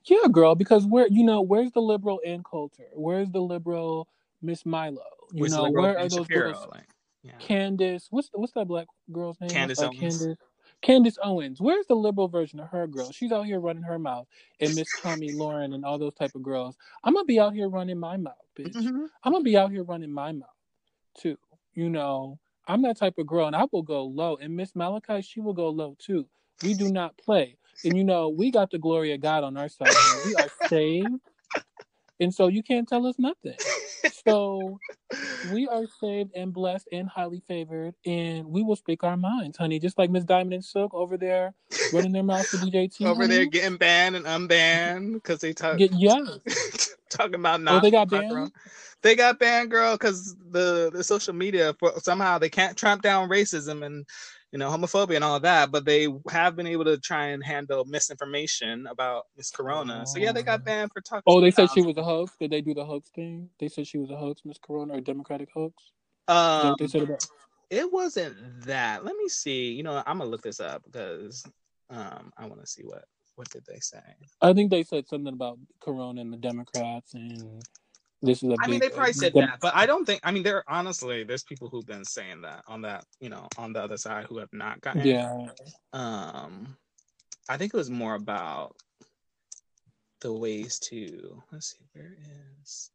[0.05, 2.87] Yeah, girl, because where you know, where's the liberal Ann Coulter?
[2.93, 4.07] Where's the liberal
[4.41, 5.01] Miss Milo?
[5.31, 6.51] You Where's know, where are those Shapiro?
[6.51, 6.67] girls?
[6.71, 6.87] Like,
[7.23, 7.33] yeah.
[7.39, 9.51] Candace, what's what's that black girl's name?
[9.51, 9.99] Candace Uh, Owens.
[9.99, 10.37] Candace,
[10.81, 11.61] Candace Owens.
[11.61, 13.11] Where's the liberal version of her girl?
[13.11, 14.27] She's out here running her mouth,
[14.59, 16.77] and Miss Tomi Lahren and all those type of girls.
[17.03, 18.75] I'm gonna be out here running my mouth, bitch.
[18.75, 19.07] Mhm.
[19.23, 20.49] I'm gonna be out here running my mouth
[21.17, 21.37] too.
[21.73, 24.35] You know, I'm that type of girl, and I will go low.
[24.37, 26.27] And Miss Malachi, she will go low too.
[26.63, 29.69] We do not play, and you know, we got the glory of God on our
[29.69, 29.89] side.
[29.89, 30.21] man.
[30.23, 31.21] We are saved,
[32.19, 33.57] and so you can't tell us nothing.
[34.25, 34.79] So
[35.43, 39.79] we are saved and blessed and highly favored, and we will speak our minds, honey.
[39.79, 41.53] Just like Miss Diamond and Silk over there
[41.91, 43.05] running their mouths to DJ T.
[43.07, 46.27] over there getting banned and unbanned because they talk Get, yes,
[47.11, 47.75] talking about not.
[47.75, 48.29] Oh, they got banned?
[48.29, 48.51] corona.
[49.01, 53.29] They got banned, girl, because the the social media for, somehow they can't tramp down
[53.29, 54.05] racism and
[54.51, 57.85] you know homophobia and all that, but they have been able to try and handle
[57.85, 60.05] misinformation about Miss Corona.
[60.05, 61.23] So yeah, they got banned for talking.
[61.25, 62.33] Oh, they said she was a hoax.
[62.39, 63.49] Did they do the hoax thing?
[63.59, 65.91] They said she was a hoax, Miss Corona, or Democratic hoax.
[66.27, 67.25] Um, they said about?
[67.69, 68.35] it wasn't
[68.65, 69.03] that.
[69.03, 69.71] Let me see.
[69.71, 71.43] You know, I'm gonna look this up because
[71.89, 73.05] um I want to see what
[73.35, 74.01] what did they say.
[74.41, 77.63] I think they said something about Corona and the Democrats, and
[78.21, 78.55] this is a.
[78.61, 80.21] I mean, they probably said that, but I don't think.
[80.23, 83.73] I mean, there honestly, there's people who've been saying that on that, you know, on
[83.73, 85.05] the other side who have not gotten.
[85.05, 85.47] Yeah,
[85.93, 86.77] Um,
[87.49, 88.75] I think it was more about
[90.21, 91.41] the ways to.
[91.51, 92.17] Let's see, where
[92.61, 92.91] is.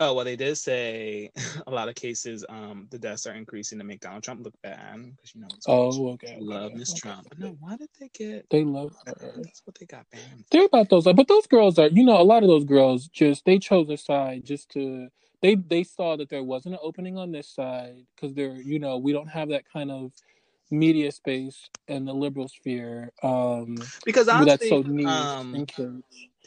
[0.00, 1.30] Oh well, they did say
[1.66, 2.44] a lot of cases.
[2.48, 5.48] Um, the deaths are increasing to make Donald Trump look bad because you know.
[5.66, 7.28] Oh, okay, Love Miss okay, Trump.
[7.32, 7.42] Okay.
[7.42, 8.46] no, why did they get?
[8.50, 9.32] they love her.
[9.42, 10.44] That's what they got banned.
[10.50, 13.44] They're about those, but those girls are, you know, a lot of those girls just
[13.44, 15.08] they chose a side just to
[15.42, 18.98] they they saw that there wasn't an opening on this side because they're, you know,
[18.98, 20.12] we don't have that kind of
[20.70, 25.66] media space in the liberal sphere um Because honestly, that's so niche um,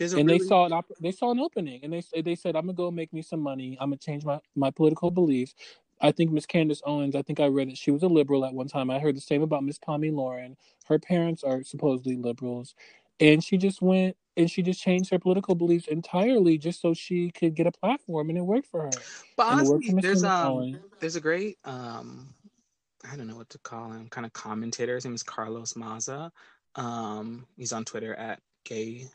[0.01, 2.21] and there's a and really, they saw an op- they saw an opening and they
[2.21, 3.77] they said i'm gonna go make me some money.
[3.79, 5.53] I'm gonna change my my political beliefs.
[6.01, 8.53] I think miss candace owens i think i read that she was a liberal at
[8.53, 8.89] one time.
[8.89, 10.55] I heard the same about miss Tomi Lahren.
[10.85, 12.75] Her parents are supposedly liberals.
[13.19, 17.29] And she just went and she just changed her political beliefs entirely just so she
[17.31, 18.91] could get a platform and it worked for her.
[19.37, 22.33] But and it worked honestly, there's um, there's a great um,
[23.09, 24.95] I don't know what to call him, kind of commentator.
[24.95, 26.31] His name is Carlos Maza.
[26.75, 29.07] Um, he's on Twitter at gay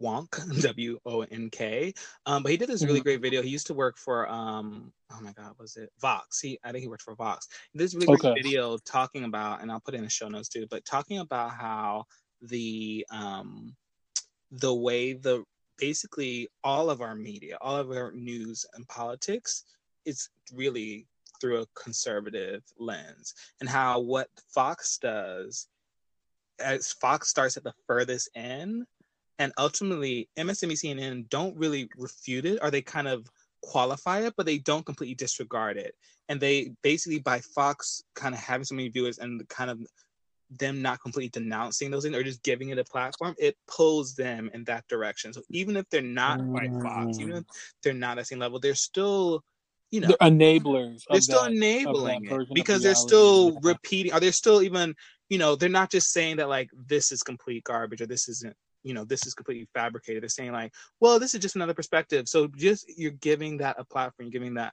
[0.00, 0.30] wonk
[0.62, 1.92] w o n k.
[2.26, 3.42] Um, but he did this really great video.
[3.42, 6.40] He used to work for um, oh my god, was it Vox?
[6.40, 7.48] He I think he worked for Vox.
[7.74, 10.66] This really great video talking about, and I'll put it in the show notes too.
[10.70, 12.06] But talking about how
[12.42, 13.74] the um,
[14.50, 15.44] the way the
[15.78, 19.64] basically all of our media, all of our news and politics
[20.04, 21.06] is really
[21.40, 25.68] through a conservative lens and how what Fox does
[26.58, 28.84] as Fox starts at the furthest end
[29.38, 33.30] and ultimately MSNBC and CNN don't really refute it or they kind of
[33.62, 35.94] qualify it but they don't completely disregard it
[36.28, 39.80] and they basically by Fox kind of having so many viewers and kind of
[40.50, 44.50] them not completely denouncing those things or just giving it a platform, it pulls them
[44.54, 45.32] in that direction.
[45.32, 47.38] So even if they're not quite Fox, even mm.
[47.38, 47.44] if
[47.82, 49.42] they're not at the same level, they're still,
[49.90, 53.58] you know, They're enablers they're still that, enabling of that version it because they're still
[53.62, 54.12] repeating.
[54.12, 54.94] Are they still even,
[55.28, 58.54] you know, they're not just saying that like this is complete garbage or this isn't,
[58.82, 60.22] you know, this is completely fabricated.
[60.22, 62.28] They're saying like, well, this is just another perspective.
[62.28, 64.72] So just you're giving that a platform, giving that,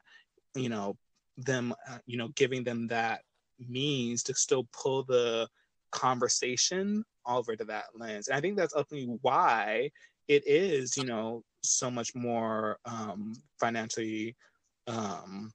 [0.56, 0.96] you know,
[1.38, 3.22] them, uh, you know, giving them that
[3.60, 5.48] means to still pull the
[5.92, 8.28] conversation over to that lens.
[8.28, 9.90] And I think that's ultimately why
[10.28, 14.36] it is, you know, so much more um, financially
[14.88, 15.52] um,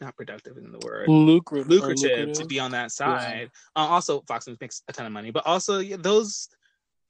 [0.00, 3.50] not productive in the word lucrative, lucrative, to be on that side.
[3.76, 6.48] Uh, also, Fox News makes a ton of money, but also yeah, those.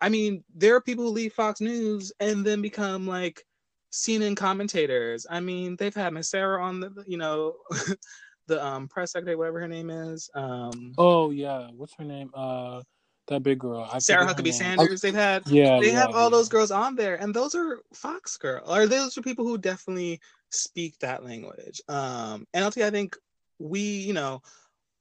[0.01, 3.45] I mean, there are people who leave Fox News and then become like
[3.93, 5.26] CNN commentators.
[5.30, 7.57] I mean, they've had Miss Sarah on the, you know,
[8.49, 10.28] the um press secretary, whatever her name is.
[10.35, 12.30] Um, Oh yeah, what's her name?
[12.35, 12.82] Uh,
[13.28, 13.89] that big girl.
[13.91, 14.53] I Sarah Huckabee.
[14.53, 15.01] Sanders.
[15.01, 16.37] They've had yeah, they yeah, have all yeah.
[16.37, 18.68] those girls on there, and those are Fox girls.
[18.68, 20.20] Or those are people who definitely
[20.55, 21.81] speak that language.
[21.89, 23.17] Um, and ultimately, I think
[23.59, 24.43] we, you know,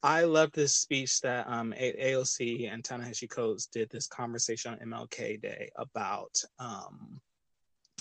[0.01, 4.79] I love this speech that um A- AOC and Ta-Nehisi Coates did this conversation on
[4.89, 7.21] MLK Day about um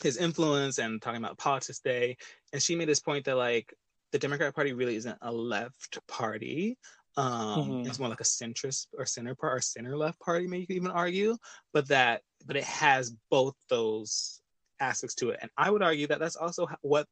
[0.03, 2.17] his influence and talking about Politics Day,
[2.53, 3.73] and she made this point that like
[4.11, 6.77] the Democratic Party really isn't a left party.
[7.17, 7.87] Um, Mhm.
[7.87, 10.77] it's more like a centrist or center part or center left party, maybe you could
[10.77, 11.37] even argue,
[11.73, 14.41] but that but it has both those
[14.81, 15.39] aspects to it.
[15.41, 17.07] And I would argue that that's also what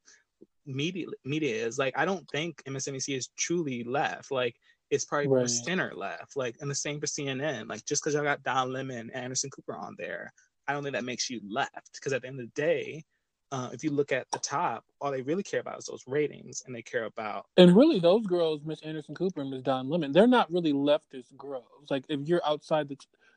[0.67, 1.79] media media is.
[1.79, 4.31] Like I don't think MSNBC is truly left.
[4.31, 4.57] Like
[4.91, 5.49] it's probably more Right.
[5.49, 6.37] center left.
[6.37, 7.69] Like and the same for CNN.
[7.69, 10.33] Like just because y'all got Don Lemon and Anderson Cooper on there,
[10.69, 11.93] I don't think that makes you left.
[11.95, 13.05] Because at the end of the day,
[13.53, 16.63] uh, if you look at the top, all they really care about is those ratings,
[16.67, 20.13] and they care about And really, those girls, Miss Anderson Cooper and Miss Don Lemon,
[20.13, 21.91] they're not really leftist girls.
[21.91, 22.97] Like if you're outside the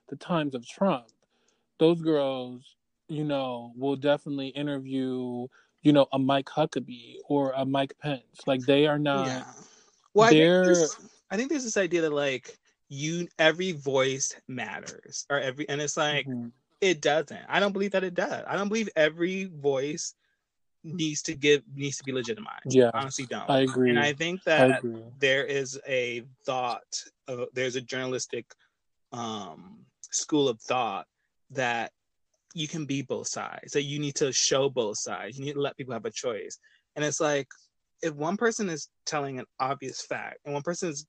[0.09, 1.07] the times of Trump,
[1.79, 2.75] those girls,
[3.09, 5.47] you know, will definitely interview,
[5.83, 8.23] you know, a Mike Huckabee or a Mike Pence.
[8.47, 9.27] Like they are not.
[9.27, 9.43] yeah.
[10.13, 10.97] Well, I think, there's,
[11.31, 12.57] I think there's this idea that like
[12.89, 16.51] you every voice matters, or every, and it's like Mhm.
[16.81, 17.45] it doesn't.
[17.47, 18.43] I don't believe that it does.
[18.47, 20.15] I don't believe every voice
[20.83, 22.75] needs to give needs to be legitimized.
[22.75, 23.49] Yeah, I honestly don't.
[23.49, 23.89] I agree.
[23.89, 25.01] and I think that agree.
[25.19, 28.53] there is a thought uh, there's a journalistic
[29.11, 31.07] um, school of thought
[31.51, 31.91] that
[32.53, 33.73] you can be both sides.
[33.73, 35.37] That you need to show both sides.
[35.37, 36.57] You need to let people have a choice.
[36.95, 37.47] And it's like
[38.01, 41.05] if one person is telling an obvious fact and one person is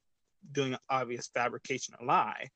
[0.53, 2.49] doing an obvious fabrication or lie,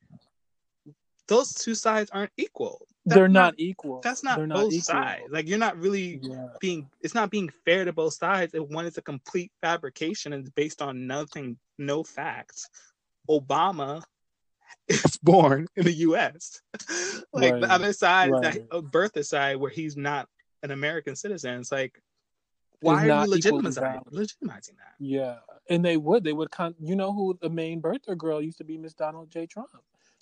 [1.27, 2.87] those two sides aren't equal.
[3.05, 4.01] That's They're not, not, equal.
[4.01, 5.23] That's not They're both not sides.
[5.29, 6.47] Like you're not really yeah.
[6.59, 6.89] being.
[7.01, 8.53] It's not being fair to both sides.
[8.53, 12.67] If one is a complete fabrication and it's based on nothing, no facts.
[13.29, 14.01] Obama
[14.87, 16.61] is born in the U.S.
[17.33, 17.61] like right.
[17.61, 18.41] the other side, right.
[18.41, 20.27] that birther side, where he's not
[20.63, 21.59] an American citizen.
[21.59, 22.01] It's like
[22.81, 24.95] why are you legitimizing, legitimizing that?
[24.99, 25.37] Yeah,
[25.69, 26.23] and they would.
[26.23, 26.51] They would.
[26.51, 28.77] Con- you know who the main birther girl used to be?
[28.77, 29.45] Miss Donald J.
[29.45, 29.69] Trump.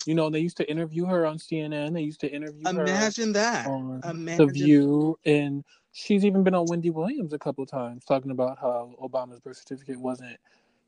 [0.06, 1.92] You know, they used to interview her on CNN.
[1.92, 3.66] They used to interview Imagine that.
[3.66, 4.46] on Imagine.
[4.46, 8.94] The View, and she's even been on Wendy Williams a couple times talking about how
[9.02, 10.36] Obama's birth certificate wasn't.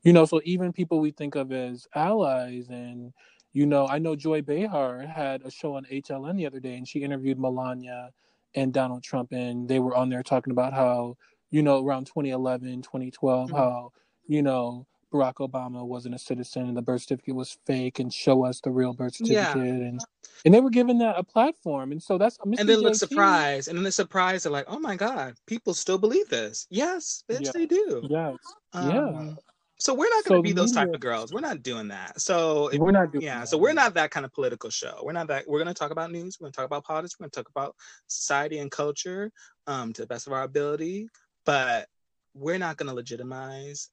[0.03, 3.13] You know, so even people we think of as allies, and
[3.53, 6.87] you know, I know Joy Behar had a show on HLN the other day, and
[6.87, 8.11] she interviewed Melania
[8.55, 11.17] and Donald Trump, and they were on there talking about how
[11.51, 13.55] you know, around 2011, 2012, mm-hmm.
[13.55, 13.91] how,
[14.25, 18.45] you know, Barack Obama wasn't a citizen and the birth certificate was fake and show
[18.45, 19.87] us the real birth certificate yeah.
[19.87, 19.99] and
[20.45, 22.59] and they were given that a platform and so that's Mr.
[22.59, 25.97] and then look surprised and then the surprise they're like oh my god people still
[25.97, 27.51] believe this yes bitch yeah.
[27.53, 28.37] they do yes
[28.71, 29.33] um, yeah
[29.81, 31.87] so we're not going to so be those media, type of girls we're not doing
[31.87, 33.47] that so if, we're not doing yeah that.
[33.47, 35.91] so we're not that kind of political show we're not that we're going to talk
[35.91, 37.75] about news we're going to talk about politics we're going to talk about
[38.07, 39.31] society and culture
[39.67, 41.07] um to the best of our ability
[41.45, 41.87] but
[42.33, 43.89] we're not going to legitimize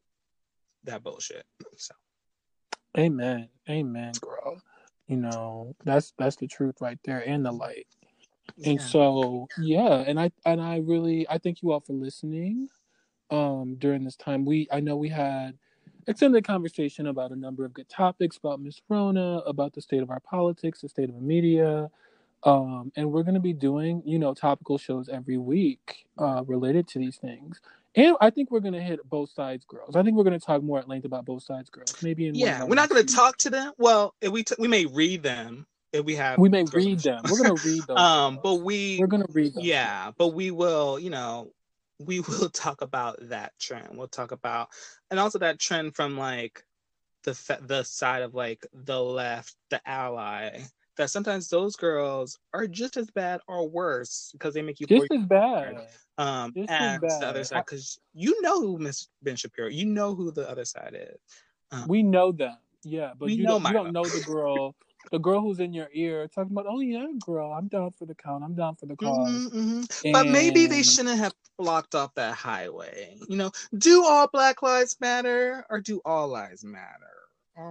[0.84, 1.44] that bullshit.
[1.76, 1.94] So,
[2.96, 4.60] amen, amen, girl.
[5.06, 7.86] You know that's that's the truth right there, and the light.
[8.56, 8.70] Yeah.
[8.70, 12.68] And so, yeah, and I and I really I thank you all for listening.
[13.30, 15.58] Um, during this time, we I know we had
[16.08, 20.10] extended conversation about a number of good topics about Miss Rona, about the state of
[20.10, 21.90] our politics, the state of the media,
[22.44, 26.88] um, and we're going to be doing, you know, topical shows every week uh, related
[26.88, 27.60] to these things.
[27.94, 29.96] And I think we're going to hit both sides girls.
[29.96, 32.02] I think we're going to talk more at length about both sides girls.
[32.02, 33.72] Maybe in yeah, we're not going to talk to them.
[33.76, 37.22] Well, if we t- we may read them if we have we may read them.
[37.30, 37.96] We're going to read them.
[37.96, 39.64] um, but we we're going to read them.
[39.64, 41.50] Yeah, but we will, you know,
[41.98, 43.88] we will talk about that trend.
[43.92, 44.68] We'll talk about
[45.10, 46.64] and also that trend from like
[47.24, 50.60] the the side of like the left, the ally
[50.98, 55.06] that sometimes those girls are just as bad or worse because they make you just
[55.10, 55.86] as bad.
[56.18, 57.22] Um, just as bad.
[57.22, 60.64] the other side because you know who Miss Ben Shapiro, you know who the other
[60.64, 61.18] side is.
[61.70, 64.74] Um, we know them, yeah, but you don't, you don't know the girl.
[65.10, 68.14] the girl who's in your ear talking about, oh yeah, girl, I'm down for the
[68.14, 70.06] count, I'm down for the because mm-hmm, mm-hmm.
[70.06, 70.12] And...
[70.12, 73.16] But maybe they shouldn't have blocked off that highway.
[73.28, 77.18] You know, do all Black Lives Matter or do all lives matter?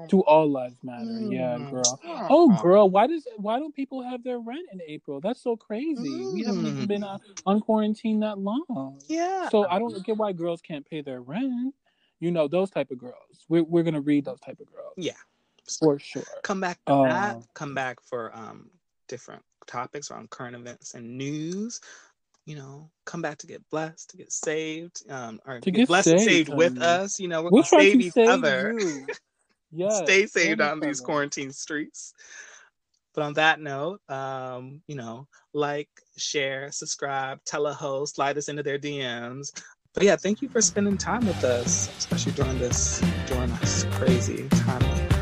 [0.09, 1.05] Do all lives matter.
[1.05, 1.31] Mm.
[1.31, 1.99] Yeah, girl.
[2.29, 5.21] Oh, girl, why does why don't people have their rent in April?
[5.21, 6.25] That's so crazy.
[6.25, 8.99] We haven't even been on, on quarantine that long.
[9.07, 9.47] Yeah.
[9.47, 11.73] So I don't get why girls can't pay their rent.
[12.19, 13.45] You know those type of girls.
[13.47, 14.93] We're we're gonna read those type of girls.
[14.97, 15.13] Yeah,
[15.70, 16.24] for sure.
[16.43, 17.38] Come back for that.
[17.53, 18.70] Come back for um
[19.07, 21.82] different topics on current events and news
[22.47, 25.88] you know, come back to get blessed, to get saved, um, or to get, get
[25.89, 27.20] blessed saved, and saved with us.
[27.20, 28.74] You know, we're, we're gonna save each save other.
[29.72, 29.89] Yeah.
[30.05, 32.13] Stay saved on these quarantine streets.
[33.13, 38.47] But on that note, um, you know, like, share, subscribe, tell a host, slide us
[38.47, 39.51] into their DMs.
[39.93, 44.47] But yeah, thank you for spending time with us, especially during this during this crazy
[44.49, 45.16] time